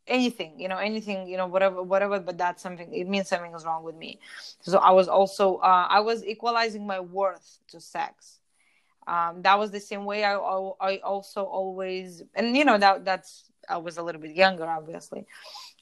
[0.07, 3.65] anything you know anything you know whatever whatever but that's something it means something is
[3.65, 4.19] wrong with me.
[4.61, 8.39] So i was also uh, i was equalizing my worth to sex.
[9.07, 13.45] Um, that was the same way I, I also always and you know that that's
[13.69, 15.27] i was a little bit younger obviously.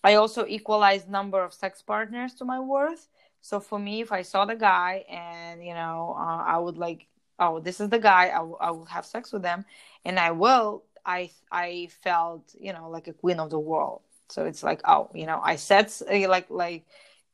[0.05, 3.09] I also equalized number of sex partners to my worth.
[3.41, 7.07] So for me if i saw the guy and you know uh, i would like
[7.41, 9.65] oh this is the guy I, w- I will have sex with them
[10.05, 14.03] and i will I I felt you know like a queen of the world.
[14.29, 16.85] So it's like oh you know I said like like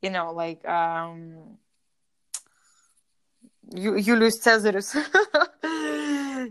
[0.03, 1.59] you know like um
[3.75, 4.97] you Julius Caesarus.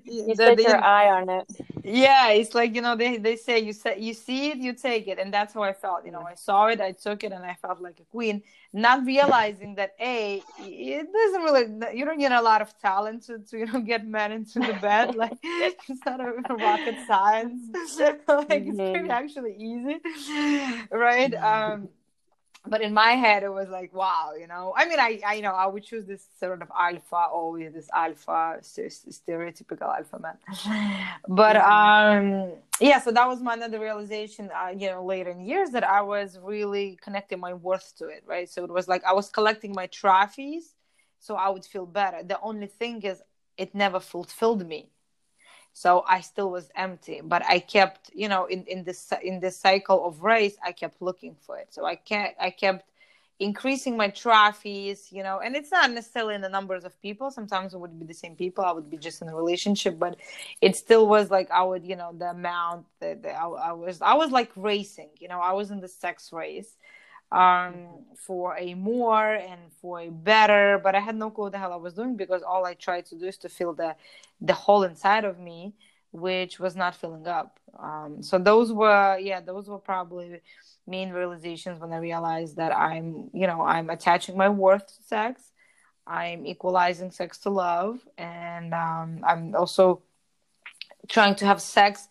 [0.04, 1.48] you set your eye on it.
[1.84, 5.08] Yeah, it's like you know they, they say you say you see it, you take
[5.08, 6.06] it, and that's how I felt.
[6.06, 9.06] You know, I saw it, I took it, and I felt like a queen, not
[9.06, 13.58] realizing that a it doesn't really you don't get a lot of talent to, to
[13.60, 15.16] you know get men into the bed.
[15.24, 17.62] like it's not a rocket science.
[17.74, 18.80] like mm-hmm.
[18.80, 20.00] it's pretty actually easy,
[20.92, 21.34] right?
[21.36, 21.90] Um,
[22.68, 24.74] but in my head it was like wow you know?
[24.76, 27.90] I mean i i you know i would choose this sort of alpha always this
[27.94, 30.38] alpha stereotypical alpha man.
[31.28, 35.70] But um yeah so that was my another realization uh, you know later in years
[35.72, 38.50] that i was really connecting my worth to it right?
[38.50, 40.76] So it was like i was collecting my trophies
[41.20, 42.24] so i would feel better.
[42.24, 43.22] The only thing is
[43.58, 44.92] it never fulfilled me
[45.78, 49.56] so i still was empty but i kept you know in, in this in this
[49.56, 51.68] cycle of race i kept looking for it.
[51.70, 52.84] So i can't i kept
[53.40, 57.30] increasing my trophies you know and it's not necessarily in the numbers of people.
[57.30, 58.66] Sometimes it would be the same people.
[58.66, 60.16] I would be just in a relationship but
[60.62, 64.02] it still was like i would you know the amount that, that I, I was
[64.02, 66.72] i was like racing you know i was in the sex race
[67.32, 71.58] um, for a more and for a better, but I had no clue what the
[71.58, 73.96] hell I was doing because all I tried to do is to fill the
[74.42, 75.74] the hole inside of me,
[76.12, 77.60] which was not filling up.
[77.78, 80.42] Um, so those were yeah, those were probably
[80.86, 85.52] main realizations when I realized that I'm you know I'm attaching my worth to sex,
[86.06, 90.02] I'm equalizing sex to love, and um, I'm also
[91.08, 92.08] trying to have sex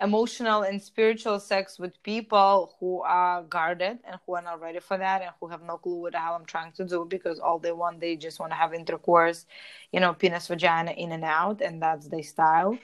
[0.00, 4.98] emotional and spiritual sex with people who are guarded and who are not ready for
[4.98, 7.58] that and who have no clue what the hell I'm trying to do because all
[7.58, 9.46] they want they just want to have intercourse,
[9.92, 12.78] you know, penis vagina in and out and that's their style.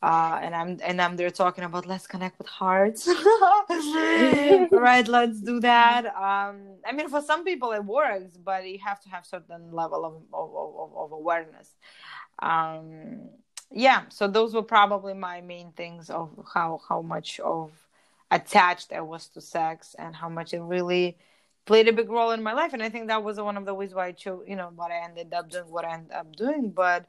[0.00, 3.08] Uh, and I'm and I'm there talking about let's connect with hearts.
[4.70, 6.06] right, let's do that.
[6.06, 10.04] Um, I mean for some people it works, but you have to have certain level
[10.04, 11.74] of of, of, of awareness.
[12.40, 13.30] Um
[13.70, 17.70] yeah so those were probably my main things of how how much of
[18.30, 21.16] attached i was to sex and how much it really
[21.66, 22.72] played a big role in my life.
[22.74, 24.90] And i think that was one of the ways why i chose you know what
[24.90, 26.70] i ended up doing what i ended up doing.
[26.70, 27.06] But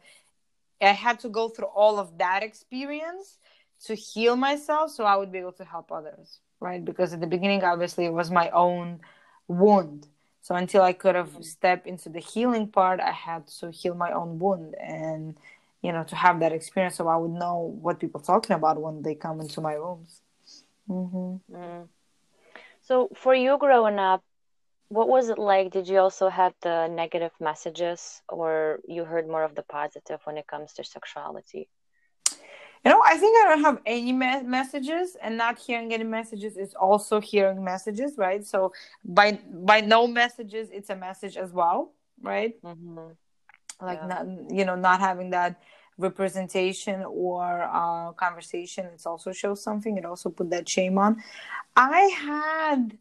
[0.81, 3.37] i had to go through all of that experience
[3.85, 6.83] to heal myself so i would be able to help others right?
[6.83, 8.99] Because at the beginning obviously it was my own
[9.47, 10.07] wound.
[10.41, 14.11] So until i could have stepped into the healing part i had to heal my
[14.11, 14.75] own wound.
[14.75, 15.35] And
[15.85, 18.81] you know to have that experience so i would know what people are talking about
[18.81, 20.21] when they come into my rooms
[20.89, 21.55] mm-hmm.
[21.55, 21.87] mm.
[22.81, 24.23] so for you growing up
[24.89, 29.43] what was it like did you also have the negative messages or you heard more
[29.43, 31.67] of the positive when it comes to sexuality
[32.31, 36.55] you know i think i don't have any me- messages and not hearing any messages
[36.55, 38.71] is also hearing messages right so
[39.03, 43.07] by by no messages it's a message as well right mm-hmm.
[43.81, 44.07] like yeah.
[44.07, 45.61] not you know not having that
[45.97, 51.21] representation or uh, conversation it also shows something it also put that shame on.
[51.75, 52.97] I had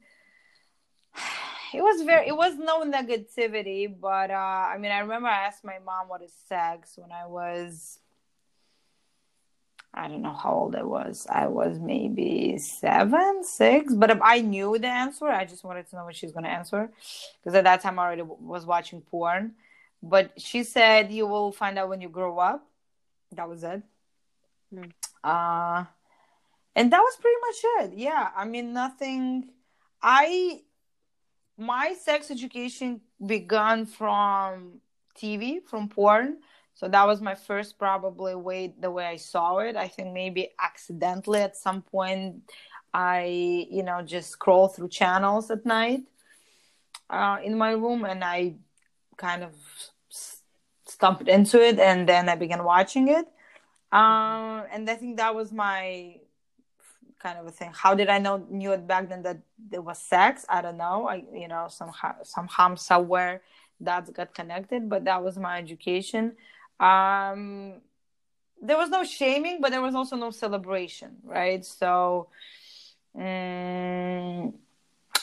[1.74, 4.34] it was very it was no negativity but uh
[4.72, 7.98] i mean i remember i asked my mom what is sex when i was
[9.92, 11.26] i don't know how old i was.
[11.28, 16.04] I was maybe seven six but i knew the answer i just wanted to know
[16.04, 16.90] what she's going to answer
[17.40, 19.54] because at that time i already was watching porn.
[20.02, 22.66] But she said you will find out when you grow up
[23.36, 23.82] that was it.
[24.74, 24.90] Mm.
[25.22, 25.84] Uh,
[26.76, 27.98] and that was pretty much it.
[27.98, 29.50] Yeah, I mean, nothing.
[30.02, 30.62] I
[31.56, 34.80] my sex education began from
[35.16, 36.38] TV, from porn.
[36.74, 39.76] So that was my first probably way the way I saw it.
[39.76, 42.50] I think maybe accidentally at some point
[42.92, 46.02] I, you know, just scroll through channels at night
[47.10, 48.54] uh, in my room and I
[49.16, 49.52] kind of
[50.94, 53.26] stumped into it and then I began watching it.
[53.92, 56.16] Um, and I think that was my
[57.24, 57.72] kind of a thing.
[57.82, 59.38] How did I know knew it back then that
[59.70, 60.44] there was sex?
[60.48, 60.98] I don't know.
[61.14, 63.42] I you know somehow somehow somewhere
[63.80, 66.24] that got connected, but that was my education.
[66.80, 67.80] Um,
[68.60, 71.64] there was no shaming, but there was also no celebration, right?
[71.64, 72.28] So.
[73.16, 74.54] Um,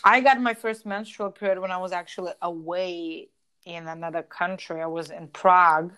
[0.04, 3.30] I got my first menstrual period when I was actually away
[3.66, 4.82] in another country.
[4.82, 5.94] I was in Prague.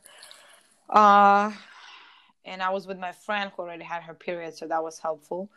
[0.90, 1.52] Uh,
[2.46, 5.50] and I was with my friend who already had her period, so that was helpful.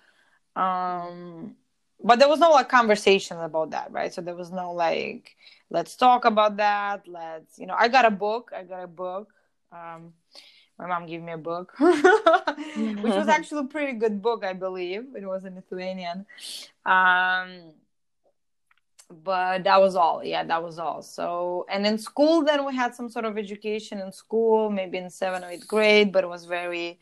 [0.54, 1.56] Um,
[2.02, 4.12] but there was no like conversation about that, right?
[4.12, 5.36] So there was no like,
[5.70, 7.08] let's talk about that.
[7.08, 8.52] Let's, you know, I got a book.
[8.56, 9.32] I got a book.
[9.72, 10.12] Um,
[10.78, 15.06] my mom gave me a book, which was actually a pretty good book, I believe.
[15.16, 16.26] It was in Lithuanian.
[16.84, 17.72] Um,
[19.10, 20.24] but that was all.
[20.24, 21.02] Yeah that was all.
[21.02, 25.10] So and in school then we had some sort of education in school maybe in
[25.10, 26.98] seventh or eighth grade but it was very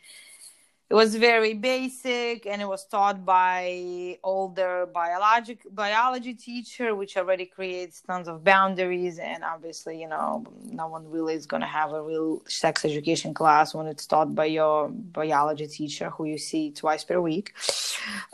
[0.90, 7.46] it was very basic and it was taught by older biologic biology teacher which already
[7.46, 9.18] creates tons of boundaries.
[9.18, 13.32] And obviously you know no one really is going to have a real sex education
[13.32, 17.55] class when it's taught by your biology teacher who you see twice per week.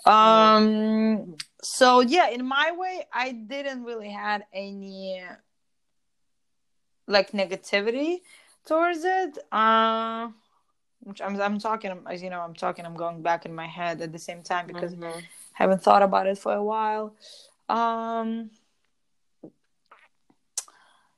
[0.05, 5.23] Um so yeah in my way i didn't really had any
[7.07, 8.19] like negativity
[8.67, 10.29] towards it uh
[11.03, 14.01] which I'm, I'm talking as you know i'm talking i'm going back in my head
[14.01, 15.05] at the same time because mm-hmm.
[15.05, 17.15] i haven't thought about it for a while
[17.69, 18.51] um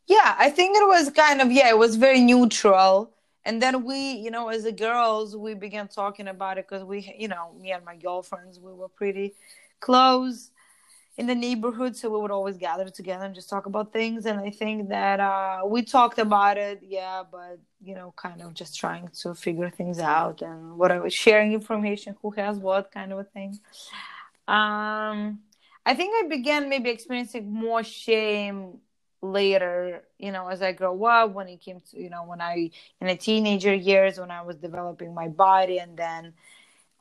[0.07, 3.11] yeah i think it was kind of yeah it was very neutral
[3.45, 7.14] and then we you know as the girls we began talking about it because we
[7.18, 9.34] you know me and my girlfriends we were pretty
[9.83, 10.53] close
[11.18, 14.24] in the neighborhood so we would always gather together and just talk about things.
[14.24, 18.55] And i think that uh, we talked about it yeah but you know kind of
[18.55, 23.18] just trying to figure things out and whatever sharing information who has what kind of
[23.18, 23.59] a thing.
[24.49, 25.41] Um
[25.85, 28.78] i think i began maybe experiencing more shame
[29.20, 32.70] later you know as i grow up when it came to you know when i
[33.01, 36.33] in the teenager years when i was developing my body and then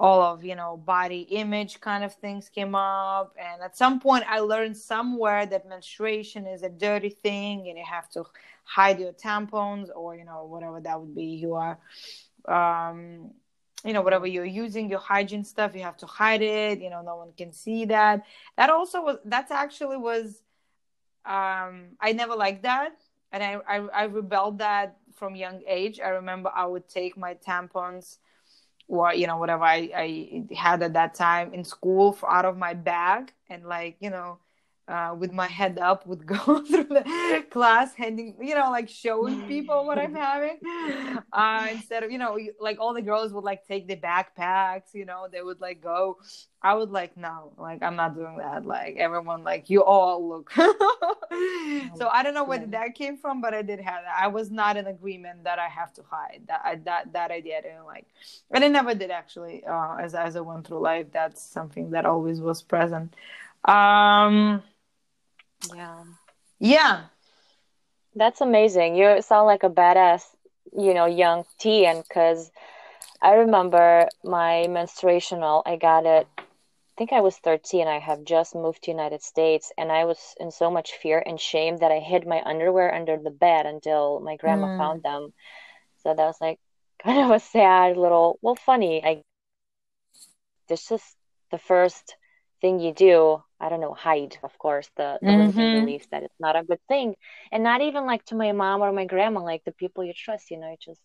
[0.02, 3.36] all of you know body image kind of things came up.
[3.40, 7.86] And at some point i learned somewhere that menstruation is a dirty thing and you
[7.88, 8.24] have to
[8.64, 11.26] hide your tampons or you know whatever that would be.
[11.46, 11.78] You are
[12.48, 13.30] um
[13.86, 16.80] you know whatever you're using your hygiene stuff you have to hide it.
[16.82, 18.26] You know no one can see that.
[18.58, 20.42] That also was that's actually was
[21.28, 22.96] um i never liked that.
[23.32, 26.00] And i i, I rebelled that from young age.
[26.00, 28.18] I remember i would take my tampons
[28.88, 32.58] or you know whatever I, I had at that time in school for, out of
[32.58, 34.40] my bag and like you know
[34.88, 39.42] uh, with my head up would go through the class handing you know like showing
[39.44, 40.58] people what i'm having.
[41.32, 45.06] Uh, instead of you know like all the girls would like take the backpacks you
[45.06, 46.18] know they would like go.
[46.64, 48.66] I would like no like i'm not doing that.
[48.66, 50.52] Like everyone like you all look
[51.96, 54.52] so i don't know where that came from but i did have that i was
[54.52, 57.86] not in agreement that i have to hide that I, that that idea i didn't
[57.86, 58.06] like
[58.52, 62.06] and i never did actually uh, as, as i went through life that's something that
[62.06, 63.16] always was present
[63.66, 64.62] um
[65.76, 66.04] yeah.
[66.60, 67.04] Yeah.
[68.16, 68.96] That's amazing.
[68.96, 70.24] You sound like a badass,
[70.78, 72.52] you know, young teen because
[73.22, 76.44] I remember my menstruational, I got it I
[76.98, 77.88] think I was 13.
[77.88, 81.40] I have just moved to United States and I was in so much fear and
[81.40, 84.78] shame that I hid my underwear under the bed until my grandma mm.
[84.78, 85.34] found them.
[86.04, 86.60] So that was like
[87.04, 89.04] kind of a sad little, well, funny.
[89.04, 89.24] I
[90.72, 91.16] this just
[91.52, 92.16] the first
[92.62, 95.80] thing you do i don't know hide of course the, the mm-hmm.
[95.80, 97.14] belief that it's not a good thing
[97.52, 100.50] and not even like to my mom or my grandma like the people you trust
[100.50, 101.02] you know you just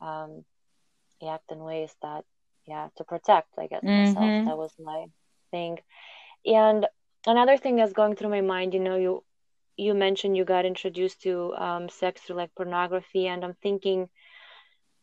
[0.00, 0.42] um
[1.20, 2.24] you act in ways that
[2.68, 4.14] yeah to protect i guess mm-hmm.
[4.14, 5.06] myself that was my
[5.50, 5.78] thing
[6.44, 6.86] and
[7.26, 9.24] another thing that's going through my mind you know you
[9.76, 14.08] you mentioned you got introduced to um, sex through like pornography and i'm thinking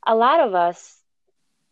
[0.05, 1.01] a lot of us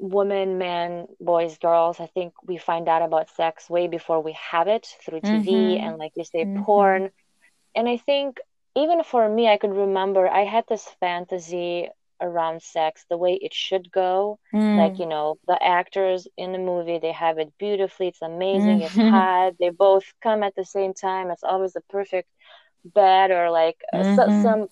[0.03, 4.67] women, men, boys, girls, I think we find out about sex way before we have
[4.67, 5.87] it through TV mm-hmm.
[5.87, 6.63] and, like you say, mm-hmm.
[6.63, 7.11] porn.
[7.73, 8.39] And I think
[8.75, 11.89] even for me, I could remember I had this fantasy
[12.23, 14.39] around sex the way it should go.
[14.53, 14.77] Mm.
[14.77, 18.07] Like, you know, the actors in the movie, they have it beautifully.
[18.07, 18.79] It's amazing.
[18.79, 19.01] Mm-hmm.
[19.01, 19.53] It's hot.
[19.59, 21.29] They both come at the same time.
[21.29, 22.29] It's always the perfect
[22.85, 24.41] bed or like mm-hmm.
[24.41, 24.67] some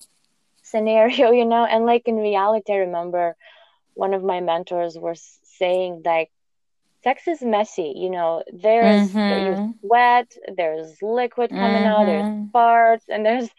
[0.63, 1.65] scenario, you know.
[1.65, 3.35] And like in reality, I remember
[3.93, 6.31] one of my mentors was saying like
[7.03, 9.17] sex is messy you know there's mm-hmm.
[9.17, 11.87] there's wet there's liquid coming mm-hmm.
[11.87, 12.55] out there's mm-hmm.
[12.55, 13.49] farts and there's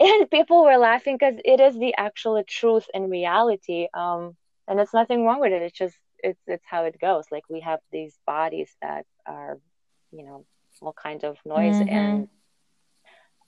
[0.00, 4.36] and people were laughing because it is the actual truth and reality um
[4.68, 7.60] and it's nothing wrong with it it's just it's it's how it goes like we
[7.60, 9.58] have these bodies that are
[10.12, 10.44] you know
[10.80, 11.88] all kinds of noise mm-hmm.
[11.88, 12.28] and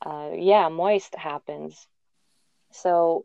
[0.05, 1.86] uh yeah moist happens
[2.72, 3.24] so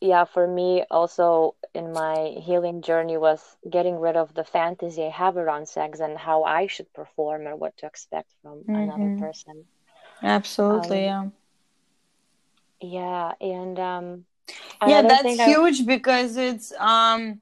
[0.00, 5.10] yeah, for me also in my healing journey was getting rid of the fantasy I
[5.10, 8.74] have around sex and how I should perform or what to expect from mm-hmm.
[8.74, 9.66] another person.
[10.22, 11.39] Absolutely, um, yeah.
[12.80, 14.24] Yeah, and um
[14.86, 15.84] yeah, that's huge I...
[15.84, 17.40] because it's um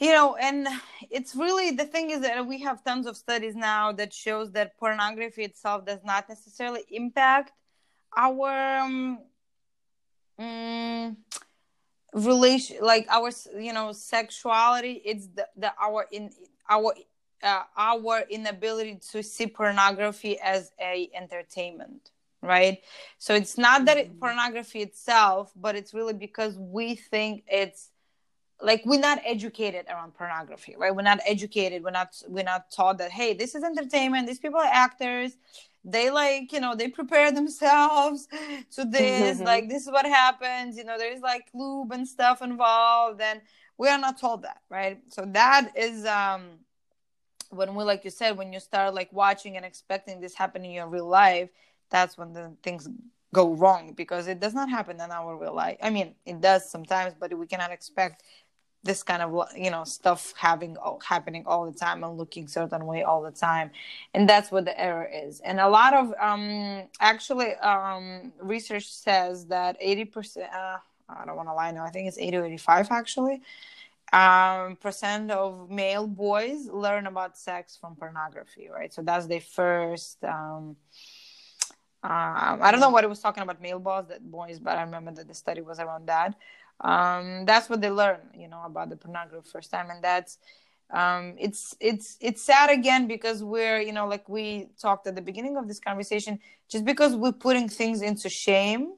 [0.00, 0.66] you know and
[1.10, 4.76] it's really the thing is that we have tons of studies now that shows that
[4.78, 7.52] pornography itself does not necessarily impact
[8.16, 9.18] our um,
[10.40, 11.16] mm,
[12.12, 15.00] relation like our you know sexuality.
[15.04, 16.30] It's the, the our in
[16.68, 16.94] our
[17.42, 22.10] uh, our inability to see pornography as a entertainment
[22.42, 22.78] right?
[23.18, 24.18] So it's not that it, mm-hmm.
[24.18, 27.90] pornography itself but it's really because we think it's
[28.62, 30.94] like we're not educated around pornography right?
[30.94, 31.82] We're not educated.
[31.82, 34.26] We're not we're not taught that hey this is entertainment.
[34.26, 35.36] These people are actors.
[35.84, 38.26] They like you know they prepare themselves
[38.76, 39.36] to this.
[39.36, 39.44] Mm-hmm.
[39.44, 40.76] like this is what happens.
[40.76, 43.40] You know there's like lube and stuff involved and
[43.78, 44.98] we are not told that right?
[45.08, 46.58] So that is um
[47.50, 50.70] when we like you said when you start like watching and expecting this happen in
[50.70, 51.50] your real life
[51.90, 52.88] that's when the things
[53.32, 55.78] go wrong because it does not happen in our real life.
[55.82, 58.22] I mean it does sometimes but we cannot expect
[58.82, 60.76] this kind of you know stuff having
[61.06, 63.70] happening all the time and looking certain way all the time.
[64.14, 65.40] And that's what the error is.
[65.40, 70.78] And a lot of um actually um research says that 80% uh,
[71.08, 73.42] i don't want to lie now i think it's 80 or 85 actually
[74.12, 78.92] um percent of male boys learn about sex from pornography right?
[78.92, 80.76] So that's their first um
[82.02, 84.82] um, I don't know what it was talking about male boys, that boys, but I
[84.82, 86.34] remember that the study was around that.
[86.80, 90.38] Um, that's what they learn you know about the pornography first time and that's
[90.90, 95.20] um, it's it's it's sad again because we're you know like we talked at the
[95.20, 96.38] beginning of this conversation
[96.68, 98.94] just because we're putting things into shame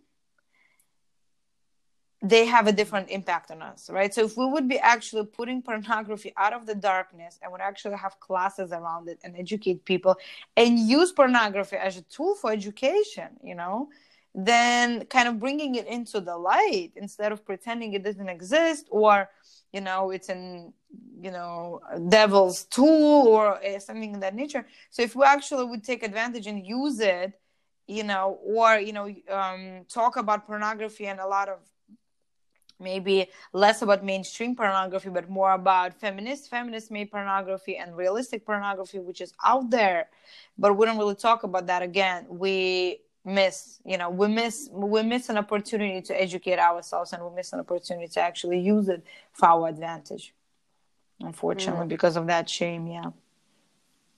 [2.24, 4.14] they have a different impact on us right?
[4.14, 7.96] So if we would be actually putting pornography out of the darkness and would actually
[7.96, 10.16] have classes around it and educate people
[10.56, 13.88] and use pornography as a tool for education you know
[14.34, 19.28] then kind of bringing it into the light instead of pretending it doesn't exist or
[19.72, 20.72] you know it's an
[21.20, 24.66] you know devil's tool or something in that nature.
[24.90, 27.38] So if we actually would take advantage and use it
[27.86, 31.58] you know or you know um, talk about pornography and a lot of
[32.82, 38.98] maybe less about mainstream pornography but more about feminist feminist made pornography and realistic pornography
[38.98, 40.08] which is out there.
[40.58, 42.26] But we don't really talk about that again.
[42.28, 47.30] We miss you know we miss we miss an opportunity to educate ourselves and we
[47.36, 49.00] miss an opportunity to actually use it
[49.32, 50.34] for our advantage
[51.20, 51.88] unfortunately mm.
[51.88, 53.10] because of that shame yeah.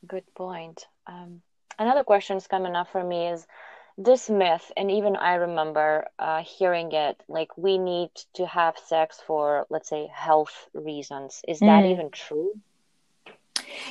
[0.06, 0.86] Good point.
[1.06, 1.40] Um,
[1.78, 3.46] another question is coming up for me is
[3.96, 9.20] this myth and even i remember uh, hearing it like we need to have sex
[9.24, 11.66] for let's say health reasons is mm.
[11.66, 12.52] that even true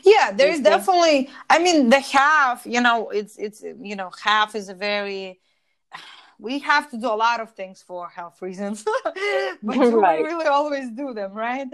[0.04, 4.68] yeah there's definitely i mean the half you know it's it's you know half is
[4.68, 5.39] a very
[6.39, 8.84] we have to do a lot of things for health reasons
[9.64, 10.22] but right.
[10.22, 11.68] we really always do them right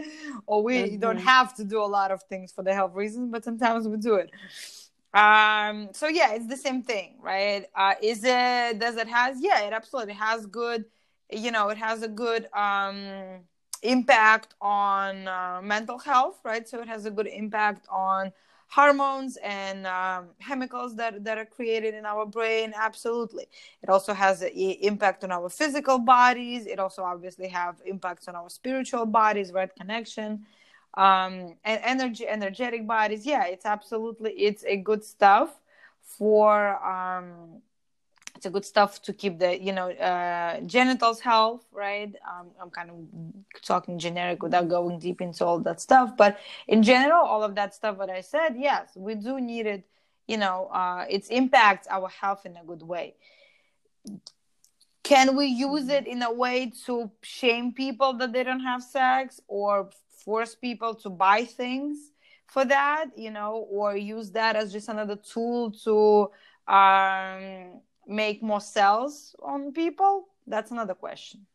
[0.46, 1.00] or we mm-hmm.
[1.00, 3.98] don't have to do a lot of things for the health reasons but sometimes we
[3.98, 4.30] do it
[5.14, 7.66] um so yeah it's the same thing right?
[7.76, 10.86] Uh is it does it has yeah it absolutely has good
[11.32, 13.40] you know it has a good um
[13.82, 16.68] impact on uh, mental health, right?
[16.68, 18.34] So it has a good impact on
[18.68, 23.48] hormones and um, chemicals that, that are created in our brain absolutely.
[23.82, 26.68] It also has an impact on our physical bodies.
[26.68, 29.74] It also obviously have impacts on our spiritual bodies right?
[29.76, 30.46] Connection
[30.96, 33.26] um, and energy energetic bodies.
[33.26, 35.50] Yeah it's absolutely it's a good stuff
[36.02, 37.62] for um,
[38.36, 42.16] it's a good stuff to keep the you know uh, genitals health right?
[42.28, 42.96] Um, i'm kind of
[43.62, 47.76] talking generic without going deep into all that stuff but in general all of that
[47.76, 49.84] stuff that i said yes we do need it
[50.30, 53.16] you know uh, it impacts our health in a good way.
[55.02, 59.42] Can we use it in a way to shame people that they don't have sex
[59.48, 59.90] or
[60.26, 62.12] force people to buy things
[62.48, 66.30] for that you know or use that as just another tool to
[66.72, 70.28] um make more sales on people?
[70.48, 71.46] That's another question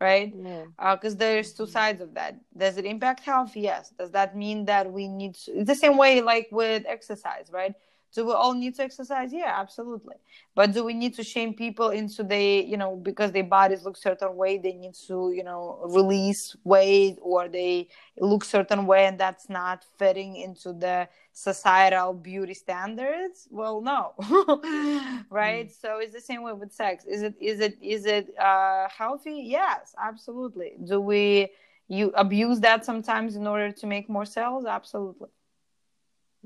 [0.00, 0.34] right?
[0.78, 2.38] Because uh, there's two sides of that.
[2.56, 3.56] Does it impact health?
[3.56, 3.94] Yes.
[3.98, 7.74] Does that mean that we need to, it's the same way like with exercise right
[8.16, 9.30] do we all need to exercise?
[9.30, 10.16] Yeah absolutely.
[10.54, 13.98] But do we need to shame people into they you know because their bodies look
[13.98, 17.88] certain way they need to you know release weight or they
[18.18, 23.46] look certain way and that's not fitting into the societal beauty standards?
[23.50, 24.14] Well no.
[25.30, 25.68] Right?
[25.68, 25.80] Mm.
[25.82, 27.04] so it's the same way with sex.
[27.04, 29.42] Is it is it is it uh healthy?
[29.44, 30.70] Yes absolutely.
[30.82, 31.50] Do we
[31.88, 35.28] you abuse that sometimes in order to make more sales absolutely.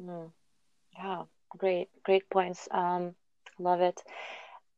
[0.01, 0.33] Mm.
[0.99, 1.23] yeah
[1.57, 2.69] great great points.
[2.71, 3.15] Um
[3.59, 4.01] love it.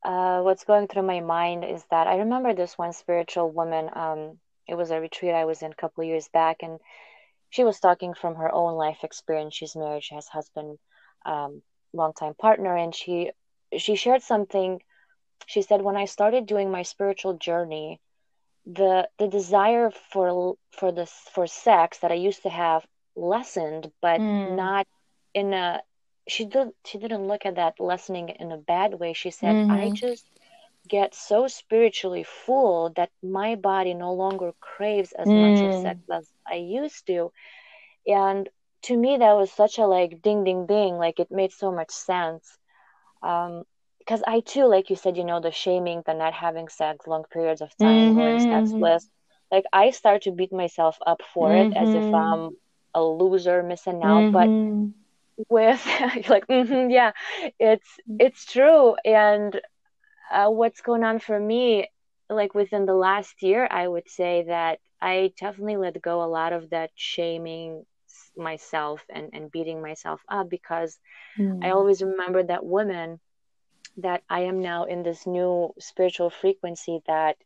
[0.05, 4.39] Uh what's going through my mind is that i remember this one spiritual woman um
[4.67, 6.81] it was a retreat i was in a couple years back and
[7.51, 9.55] she was talking from her own life experience.
[9.55, 10.79] She's married she has husband
[11.25, 11.63] um
[11.93, 13.31] longtime partner and she
[13.77, 14.81] she shared something.
[15.47, 18.01] She said when i started doing my spiritual journey
[18.67, 24.21] the the desire for for this for sex that i used to have lessened but
[24.21, 24.57] mm.
[24.57, 24.87] not
[25.35, 25.83] in a
[26.29, 29.71] she did she didn't look at that lessening in a bad way she said mm-hmm.
[29.71, 30.27] i just
[30.89, 35.51] get so spiritually full that my body no longer craves as mm.
[35.51, 35.83] much of mm.
[35.83, 37.33] sex as i used to
[38.07, 38.49] and
[38.83, 41.91] to me that was such a like ding ding ding like it made so much
[41.91, 42.59] sense
[43.23, 43.63] um
[43.99, 47.25] because i too like you said you know the shaming the not having sex long
[47.33, 49.57] periods of time mm-hmm, going sexless mm-hmm.
[49.57, 51.73] like i start to beat myself up for mm-hmm.
[51.73, 52.15] it as if mm-hmm.
[52.15, 52.57] i'm
[52.95, 54.49] a loser missing out but
[55.39, 55.85] mm-hmm with
[56.29, 57.13] like mm-hmm, yeah.
[57.59, 58.97] It's it's true.
[59.05, 59.61] And
[60.31, 61.89] uh, what's going on for me
[62.31, 66.55] like within the last year i would say that i definitely let go a lot
[66.55, 67.85] of that shaming
[68.35, 70.99] myself and and beating myself up because
[71.39, 71.63] mm.
[71.63, 73.21] i always remember that woman
[73.99, 77.37] that i am now in this new spiritual frequency that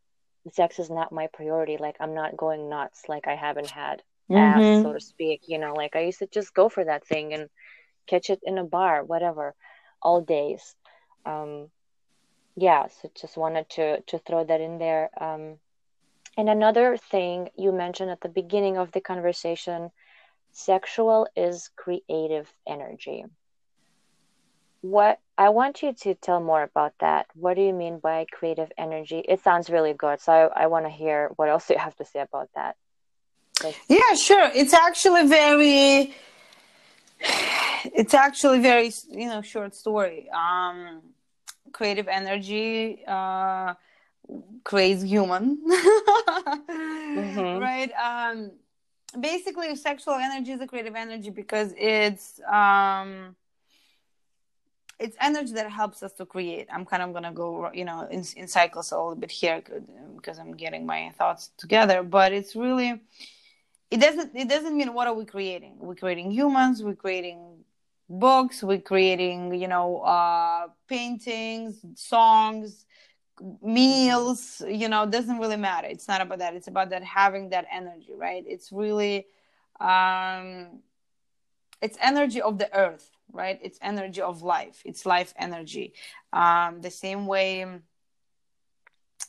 [0.53, 1.77] sex is not my priority.
[1.79, 3.03] Like i'm not going nuts.
[3.09, 4.39] Like i haven't had mm-hmm.
[4.39, 5.75] ass so to speak you know?
[5.75, 7.49] Like i used to just go for that thing and
[8.07, 9.55] catch it in a bar, whatever,
[10.03, 10.75] all days.
[11.25, 11.69] Um,
[12.57, 15.11] yeah, so just wanted to to throw that in there.
[15.21, 15.59] Um,
[16.39, 19.91] and another thing you mentioned at the beginning of the conversation,
[20.53, 23.25] sexual is creative energy.
[24.83, 27.27] What I want you to tell more about that.
[27.35, 29.19] What do you mean by creative energy?
[29.19, 30.21] It sounds really good.
[30.21, 32.77] So I, I want to hear what else you have to say about that.
[33.89, 34.51] Yeah, sure.
[34.55, 36.15] It's actually very
[37.85, 40.29] it's actually very you know short story.
[40.31, 41.03] Um
[41.73, 43.75] creative energy uh
[44.65, 45.59] creates human.
[47.17, 47.59] Mm-hmm.
[47.69, 47.93] right?
[47.93, 48.53] Um
[49.21, 53.37] basically sexual energy is a creative energy because it's um
[54.99, 56.69] it's energy that helps us to create.
[56.73, 59.63] I'm kind of gonna go you know in, in cycles a little bit here
[60.17, 63.01] because i'm getting my thoughts together but it's really
[63.91, 65.77] it doesn't it doesn't mean what are we creating?
[65.79, 67.56] We're creating humans we're creating
[68.09, 72.87] books we're creating you know uh paintings songs
[73.63, 75.87] meals you know doesn't really matter.
[75.89, 76.55] It's not about that.
[76.55, 78.45] It's about that having that energy right?
[78.47, 79.27] It's really
[79.81, 80.81] um
[81.83, 83.59] it's energy of the earth right?
[83.63, 84.83] It's energy of life.
[84.85, 85.93] It's life energy.
[86.33, 87.67] Um the same way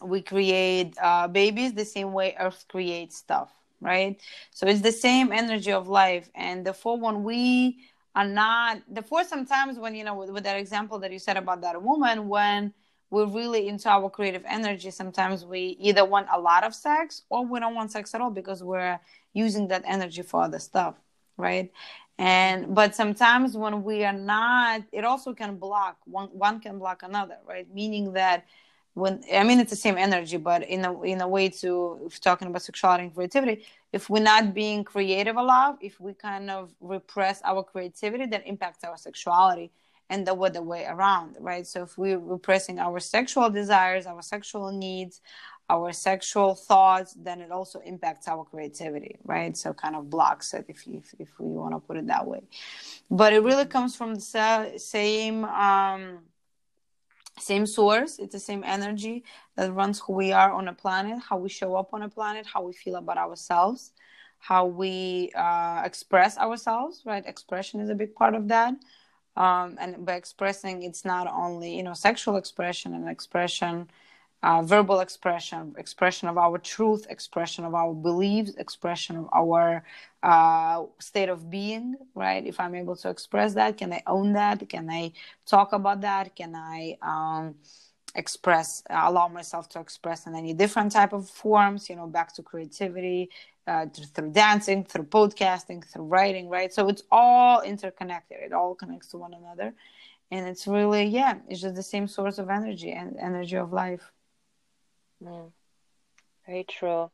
[0.01, 4.19] we create uh, babies the same way earth creates stuff right?
[4.51, 6.29] So it's the same energy of life.
[6.33, 7.79] And the four when we
[8.17, 11.37] are not the four sometimes when you know with, with that example that you said
[11.37, 12.73] about that woman, when
[13.11, 17.45] we're really into our creative energy, sometimes we either want a lot of sex or
[17.45, 18.99] we don't want sex at all because we're
[19.33, 20.95] using that energy for other stuff,
[21.37, 21.71] right?
[22.17, 27.03] And but sometimes when we are not, it also can block one one can block
[27.03, 27.67] another, right?
[27.71, 28.47] Meaning that
[28.97, 32.47] when I mean it's the same energy, but in a in a way to talking
[32.47, 36.73] about sexuality and creativity, if we're not being creative a lot, if we kind of
[36.81, 39.71] repress our creativity, that impacts our sexuality
[40.09, 41.67] and the other way around, right?
[41.67, 45.21] So if we're repressing our sexual desires, our sexual needs,
[45.69, 49.55] our sexual thoughts, then it also impacts our creativity, right?
[49.55, 52.25] So kind of blocks it if you, if, if we want to put it that
[52.25, 52.41] way.
[53.11, 55.43] But it really comes from the same.
[55.43, 56.19] Um,
[57.39, 59.23] same source it's the same energy
[59.55, 62.45] that runs who we are on a planet how we show up on a planet
[62.45, 63.91] how we feel about ourselves
[64.39, 67.25] how we uh, express ourselves right?
[67.25, 68.73] Expression is a big part of that.
[69.35, 73.87] Um, and by expressing it's not only you know sexual expression and expression
[74.43, 79.83] uh, verbal expression, expression of our truth, expression of our beliefs, expression of our
[80.23, 82.45] uh, state of being, right?
[82.45, 84.67] If I'm able to express that, can I own that?
[84.69, 85.11] Can I
[85.45, 86.35] talk about that?
[86.35, 87.55] Can I um,
[88.15, 92.43] express, allow myself to express in any different type of forms, you know, back to
[92.43, 93.29] creativity,
[93.67, 96.71] uh, through dancing, through podcasting, through writing, right?
[96.73, 98.37] So it's all interconnected.
[98.41, 99.73] It all connects to one another.
[100.31, 104.11] And it's really, yeah, it's just the same source of energy and energy of life.
[105.23, 105.51] Mm.
[106.45, 107.11] Very true.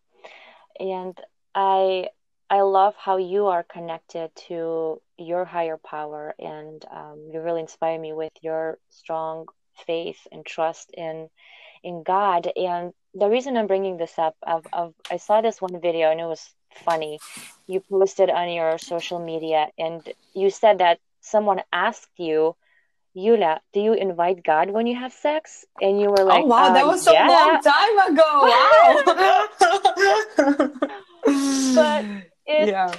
[0.79, 1.19] And
[1.55, 2.09] I
[2.49, 7.99] I love how you are connected to your higher power, and um, you really inspire
[7.99, 9.47] me with your strong
[9.87, 11.29] faith and trust in
[11.83, 12.51] in God.
[12.55, 16.19] And the reason I'm bringing this up, of, of I saw this one video and
[16.19, 16.53] it was
[16.85, 17.19] funny.
[17.67, 20.01] You posted on your social media, and
[20.33, 22.55] you said that someone asked you
[23.13, 25.65] Yulia, do you invite God when you have sex?
[25.81, 27.27] And you were like, Oh wow, uh, that was so yeah.
[27.27, 28.31] long time ago.
[28.49, 29.03] Wow.
[31.75, 32.05] but
[32.45, 32.93] it yeah.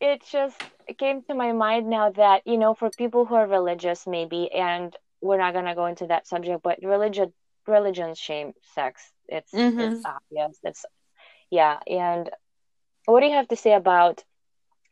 [0.00, 0.60] it just
[0.98, 4.96] came to my mind now that, you know, for people who are religious maybe and
[5.20, 7.32] we're not gonna go into that subject, but religion
[7.66, 9.02] religions shame sex.
[9.28, 9.80] It's mm-hmm.
[9.80, 10.58] it's obvious.
[10.64, 10.84] It's
[11.50, 12.30] yeah, and
[13.04, 14.24] what do you have to say about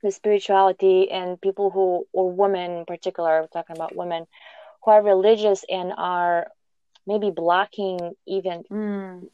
[0.02, 4.26] the spirituality and people who or women in particular we're talking about women
[4.82, 6.48] who are religious and are
[7.06, 9.28] maybe blocking even mm.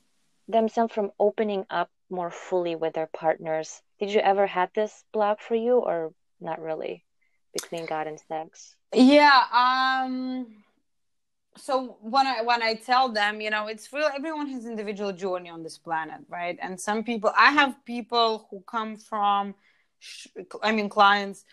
[0.49, 3.83] themselves from opening up more fully with their partners.
[3.99, 7.05] Did you ever have this block for you or not really
[7.53, 8.77] between god and sex?
[8.93, 10.47] Yeah um
[11.57, 15.49] so when i when i tell them you know it's real everyone has individual journey
[15.49, 16.59] on this planet right?
[16.61, 19.55] And some people i have people who come from
[20.62, 21.44] I mean, clients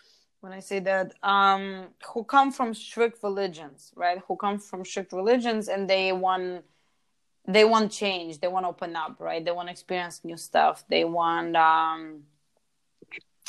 [0.42, 4.20] when I say that, um, who come from strict religions, right?
[4.28, 6.66] Who come from strict religions and they want
[7.48, 9.44] they want change, they want to open up, right?
[9.44, 10.84] They want to experience new stuff.
[10.90, 12.24] They want um,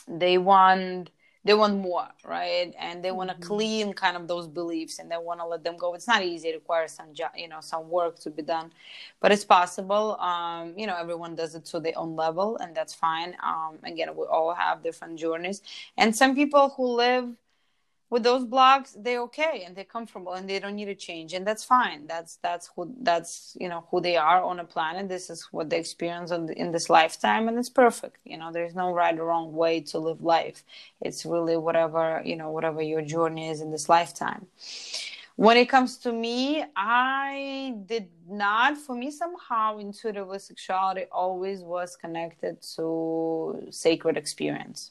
[0.06, 1.10] they want
[1.44, 2.74] they want more right?
[2.78, 3.44] And they want to mm-hmm.
[3.44, 5.94] clean kind of those beliefs and they want to let them go.
[5.94, 6.48] It's not easy.
[6.48, 8.72] It requires some you know some work to be done.
[9.20, 10.16] But it's possible.
[10.20, 13.36] Um, you know everyone does it to their own level and that's fine.
[13.42, 15.62] Um, again we all have different journeys.
[15.96, 17.28] And some people who live
[18.12, 21.46] with those blocks they're okay and they're comfortable and they don't need to change and
[21.46, 22.06] that's fine.
[22.06, 25.70] That's that's who that's you know who they are on a planet this is what
[25.70, 29.24] they experience the, in this lifetime and it's perfect you know there's no right or
[29.24, 30.62] wrong way to live life.
[31.00, 34.46] It's really whatever you know whatever your journey is in this lifetime.
[35.36, 41.96] When it comes to me i did not for me somehow intuitive sexuality always was
[41.96, 44.90] connected to sacred experience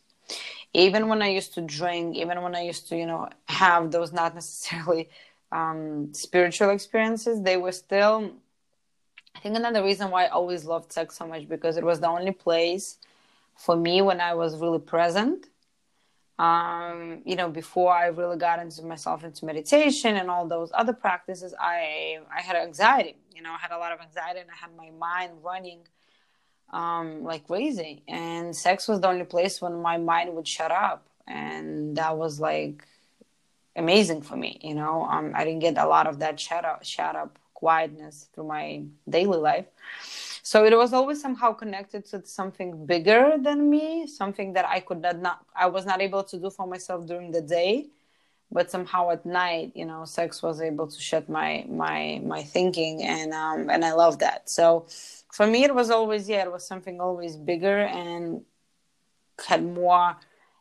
[0.73, 4.13] even when I used to drink, even when I used to, you know, have those
[4.13, 5.09] not necessarily
[5.51, 8.31] um, spiritual experiences, they were still.
[9.35, 12.07] I think another reason why I always loved sex so much because it was the
[12.07, 12.97] only place
[13.55, 15.47] for me when I was really present.
[16.37, 20.93] Um, you know, before I really got into myself into meditation and all those other
[20.93, 23.15] practices, I I had anxiety.
[23.33, 25.81] You know, I had a lot of anxiety and I had my mind running
[26.71, 28.03] um, like crazy.
[28.07, 31.05] And sex was the only place when my mind would shut up.
[31.27, 32.85] And that was like
[33.75, 34.59] amazing for me.
[34.61, 38.27] You know, um, I didn't get a lot of that shut up, shut up quietness
[38.33, 39.65] through my daily life.
[40.43, 45.01] So it was always somehow connected to something bigger than me, something that I could
[45.01, 47.87] not, I was not able to do for myself during the day
[48.51, 53.01] but somehow at night you know sex was able to shut my my my thinking
[53.03, 54.85] and um and i love that so
[55.31, 58.41] for me it was always yeah it was something always bigger and
[59.47, 60.15] had more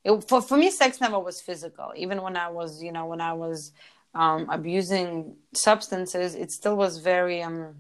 [0.05, 3.21] it, for, for me sex never was physical even when i was you know when
[3.21, 3.73] i was
[4.15, 7.75] um abusing substances it still was very um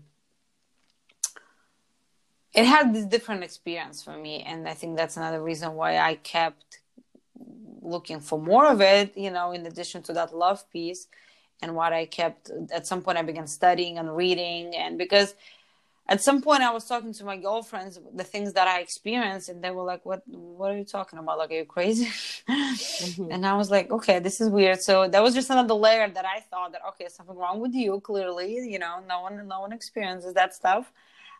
[2.52, 6.14] it had this different experience for me and i think that's another reason why i
[6.16, 6.80] kept
[7.82, 11.06] looking for more of it, you know, in addition to that love piece.
[11.62, 14.74] And what I kept at some point, I began studying and reading.
[14.74, 15.34] And because
[16.10, 19.62] at some point I was talking to my girlfriends the things that I experienced, and
[19.62, 20.22] they were like, "What?
[20.26, 21.38] What are you talking about?
[21.38, 23.30] Like, are you crazy?" mm-hmm.
[23.34, 26.26] And I was like, "Okay, this is weird." So that was just another layer that
[26.26, 28.00] I thought that okay, something wrong with you.
[28.00, 30.92] Clearly, you know, no one, no one experiences that stuff.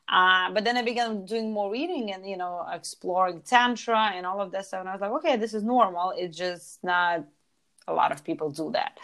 [0.09, 4.41] Uh, but then I began doing more reading and you know exploring tantra and all
[4.41, 6.13] of that stuff, and I was like, okay, this is normal.
[6.17, 7.25] It's just not
[7.89, 8.99] a lot of people do that.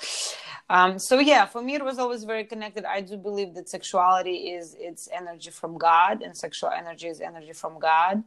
[0.69, 2.85] Um, so yeah, for me it was always very connected.
[2.85, 7.53] I do believe that sexuality is it's energy from God, and sexual energy is energy
[7.53, 8.25] from God.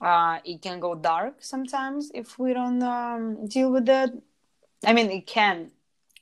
[0.00, 4.10] Uh, it can go dark sometimes if we don't um, deal with it.
[4.84, 5.70] I mean, it can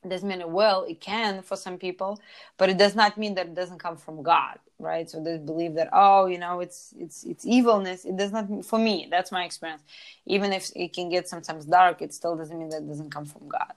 [0.09, 2.19] doesn't mean it will it can for some people
[2.57, 5.11] but it does not mean that it doesn't come from god right?
[5.11, 8.05] So they believe that oh you know it's it's it's evilness.
[8.05, 9.83] It does not for me that's my experience.
[10.27, 13.27] Even if it can get sometimes dark it still doesn't mean that it doesn't come
[13.27, 13.75] from god.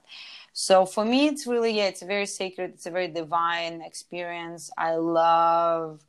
[0.52, 2.70] So for me it's really yeah it's a very sacred.
[2.74, 4.70] It's a very divine experience.
[4.78, 6.00] I love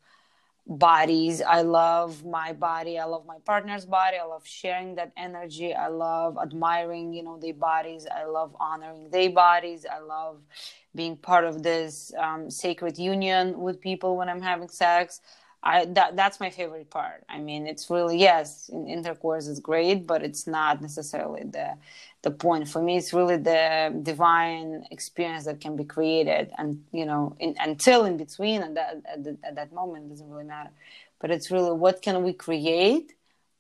[0.68, 1.42] bodies.
[1.42, 2.98] I love my body.
[2.98, 4.18] I love my partner's body.
[4.18, 5.74] I love sharing that energy.
[5.74, 8.08] I love admiring, you know, their bodies.
[8.14, 9.86] I love honoring their bodies.
[9.90, 10.42] I love
[10.96, 15.22] being part of this um, sacred union with people when I'm having sex.
[15.66, 17.24] I that that's my favorite part.
[17.28, 21.76] I mean, it's really yes, intercourse is great, but it's not necessarily the
[22.22, 22.98] the point for me.
[22.98, 28.16] It's really the divine experience that can be created, and you know, in, until in
[28.18, 30.70] between, and that at, the, at that moment doesn't really matter.
[31.20, 33.16] But it's really what can we create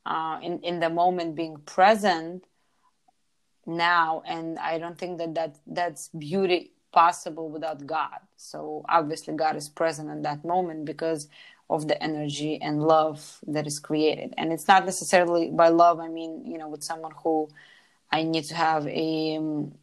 [0.06, 2.46] uh, in in the moment, being present
[3.66, 8.20] now, and I don't think that that that's beauty possible without God.
[8.38, 11.28] So obviously, God is present in that moment because
[11.70, 14.34] of the energy and love that is created.
[14.38, 17.50] And it's not necessarily by love, I mean, you know, with someone who
[18.12, 19.74] I need to have a um,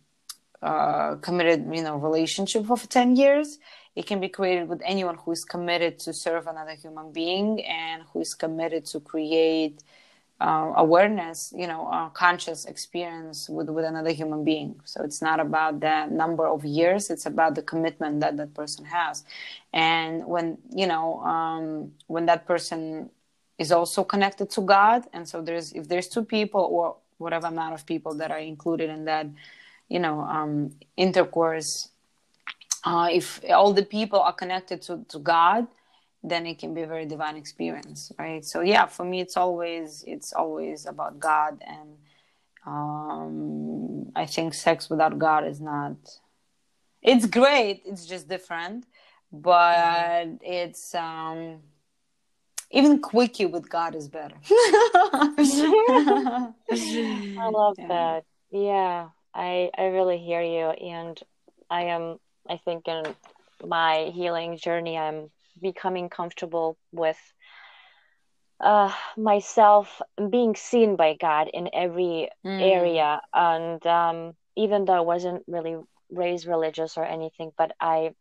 [0.62, 3.59] uh, committed, you know, relationship for 10 years.
[3.97, 8.05] It can be created with anyone who is committed to serve another human being and
[8.12, 9.83] who is committed to create
[10.43, 14.80] uh, awareness, you know, conscious experience with, with another human being.
[14.84, 18.84] So it's not about the number of years; it's about the commitment that that person
[18.86, 19.24] has.
[19.72, 23.11] And when you know, um, when that person
[23.59, 27.74] is also connected to God, and so there's if there's two people or whatever amount
[27.74, 29.26] of people that are included in that,
[29.88, 31.90] you know, um, intercourse,
[32.84, 35.68] uh, if all the people are connected to to God
[36.22, 40.04] then it can be a very divine experience right so yeah for me it's always
[40.06, 41.96] it's always about god and
[42.66, 45.96] Um, I think sex without God is not.
[47.02, 47.82] It's great.
[47.84, 48.86] It's just different,
[49.32, 51.58] but it's um,
[52.70, 54.36] even quickie with God is better.
[56.70, 57.88] I love yeah.
[57.88, 58.24] that.
[58.50, 61.18] Yeah, I I really hear you, and
[61.68, 62.18] I am.
[62.48, 63.02] I think in
[63.66, 65.30] my healing journey, I'm
[65.62, 67.18] becoming comfortable with
[68.62, 70.00] uh, myself
[70.30, 72.60] being seen by God in every mm.
[72.60, 73.20] area.
[73.34, 75.76] And um, even though I wasn't really
[76.10, 78.14] raised religious or anything, but I,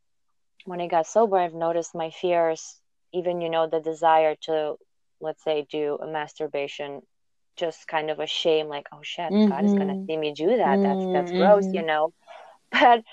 [0.65, 2.79] when I got sober, I've noticed my fears,
[3.13, 4.75] even, you know, the desire to,
[5.19, 7.01] let's say, do a masturbation,
[7.55, 9.49] just kind of a shame, like, oh shit, mm-hmm.
[9.49, 10.81] God is going to see me do that.
[10.81, 11.37] That's, that's mm-hmm.
[11.37, 12.13] gross, you know?
[12.71, 13.03] But,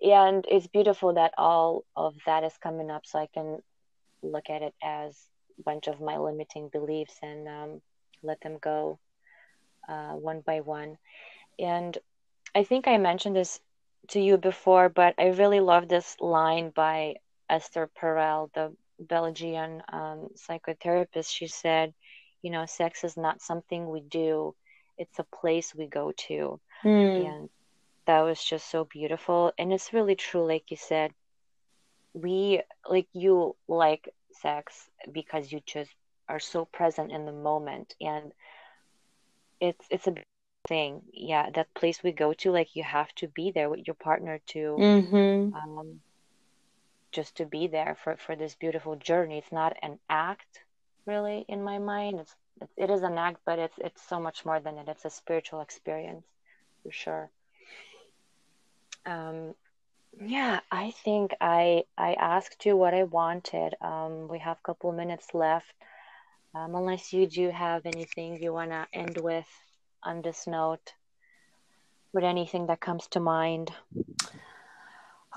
[0.00, 3.58] and it's beautiful that all of that is coming up so I can
[4.22, 5.16] look at it as
[5.58, 7.80] a bunch of my limiting beliefs and um,
[8.22, 8.98] let them go
[9.88, 10.98] uh, one by one.
[11.58, 11.96] And
[12.54, 13.60] I think I mentioned this
[14.08, 17.16] to you before, but I really love this line by
[17.50, 21.30] Esther Perel, the Belgian um, psychotherapist.
[21.30, 21.94] She said,
[22.42, 24.54] you know, sex is not something we do,
[24.96, 26.60] it's a place we go to.
[26.84, 27.26] Mm.
[27.26, 27.48] And
[28.06, 29.52] that was just so beautiful.
[29.58, 31.12] And it's really true, like you said.
[32.14, 35.90] We, like you, like sex because you just
[36.28, 38.32] are so present in the moment and
[39.60, 40.14] it's it's a
[40.66, 41.02] thing.
[41.12, 44.40] Yeah that place we go to like you have to be there with your partner
[44.48, 45.54] to mm-hmm.
[45.54, 46.00] um,
[47.12, 49.38] just to be there for for this beautiful journey.
[49.38, 50.60] It's not an act
[51.06, 52.20] really in my mind.
[52.20, 52.34] It's
[52.76, 54.88] it is an act but it's it's so much more than it.
[54.88, 56.26] It's a spiritual experience
[56.82, 57.30] for sure.
[59.06, 59.54] Um
[60.20, 63.74] yeah, I think I I asked you what I wanted.
[63.80, 65.72] Um, we have a couple minutes left.
[66.54, 69.48] Um, unless you do have anything you want to end with
[70.02, 70.94] on this note,
[72.12, 73.70] with anything that comes to mind.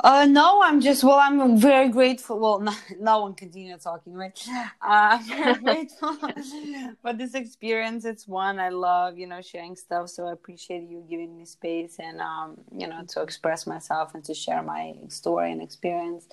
[0.03, 1.19] Uh, no, I'm just well.
[1.19, 2.39] I'm very grateful.
[2.39, 4.37] Well, no, no one continue talking, right?
[4.49, 6.15] Uh, I'm very grateful
[7.01, 8.05] for this experience.
[8.05, 10.09] It's one I love, you know, sharing stuff.
[10.09, 14.23] So I appreciate you giving me space and um, you know, to express myself and
[14.25, 16.27] to share my story and experience.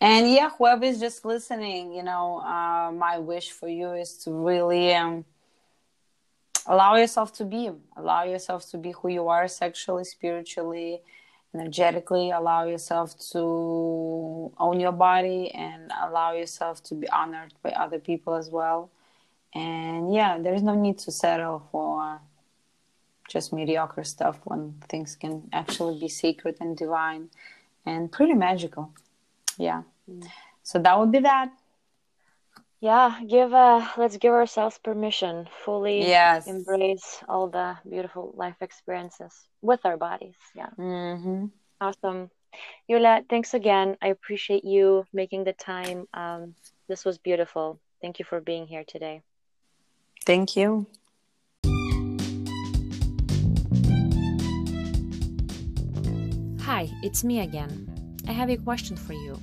[0.00, 4.32] And yeah, whoever is just listening, you know, uh, my wish for you is to
[4.32, 5.24] really um,
[6.66, 11.00] allow yourself to be, allow yourself to be who you are, sexually, spiritually
[11.54, 17.98] energetically allow yourself to own your body and allow yourself to be honored by other
[17.98, 18.90] people as well.
[19.54, 22.20] And yeah there's no need to settle for
[23.28, 27.28] just mediocre stuff when things can actually be sacred and divine
[27.84, 28.92] and pretty magical.
[29.58, 29.82] Yeah.
[30.10, 30.26] Mm.
[30.62, 31.50] so that would be that
[32.80, 36.46] yeah give uh let's give ourselves permission fully yes.
[36.46, 40.70] embrace all the beautiful life experiences with our bodies yeah.
[40.78, 41.46] Mm-hmm.
[41.80, 42.30] awesome.
[42.88, 43.96] Yulia, thanks again.
[44.00, 46.06] I appreciate you making the time.
[46.14, 46.54] Um
[46.88, 47.78] this was beautiful.
[48.00, 49.22] Thank you for being here today.
[50.24, 50.86] Thank you.
[56.62, 57.90] Hi it's me again.
[58.28, 59.40] I have a question for you.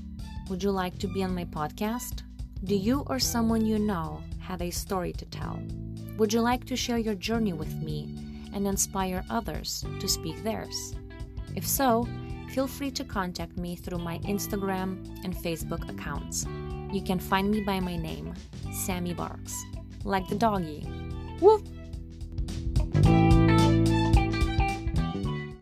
[0.49, 2.21] Would you like to be on my podcast
[2.65, 5.59] do you or someone you know have a story to tell?
[6.17, 8.17] Would you like to share your journey with me
[8.53, 10.95] and inspire others to speak theirs?
[11.55, 12.07] If so,
[12.49, 16.47] feel free to contact me through my Instagram and Facebook accounts.
[16.91, 18.33] You can find me by my name,
[18.73, 19.53] Sammy Barks,
[20.03, 20.87] like the doggy.
[21.41, 21.61] Woof!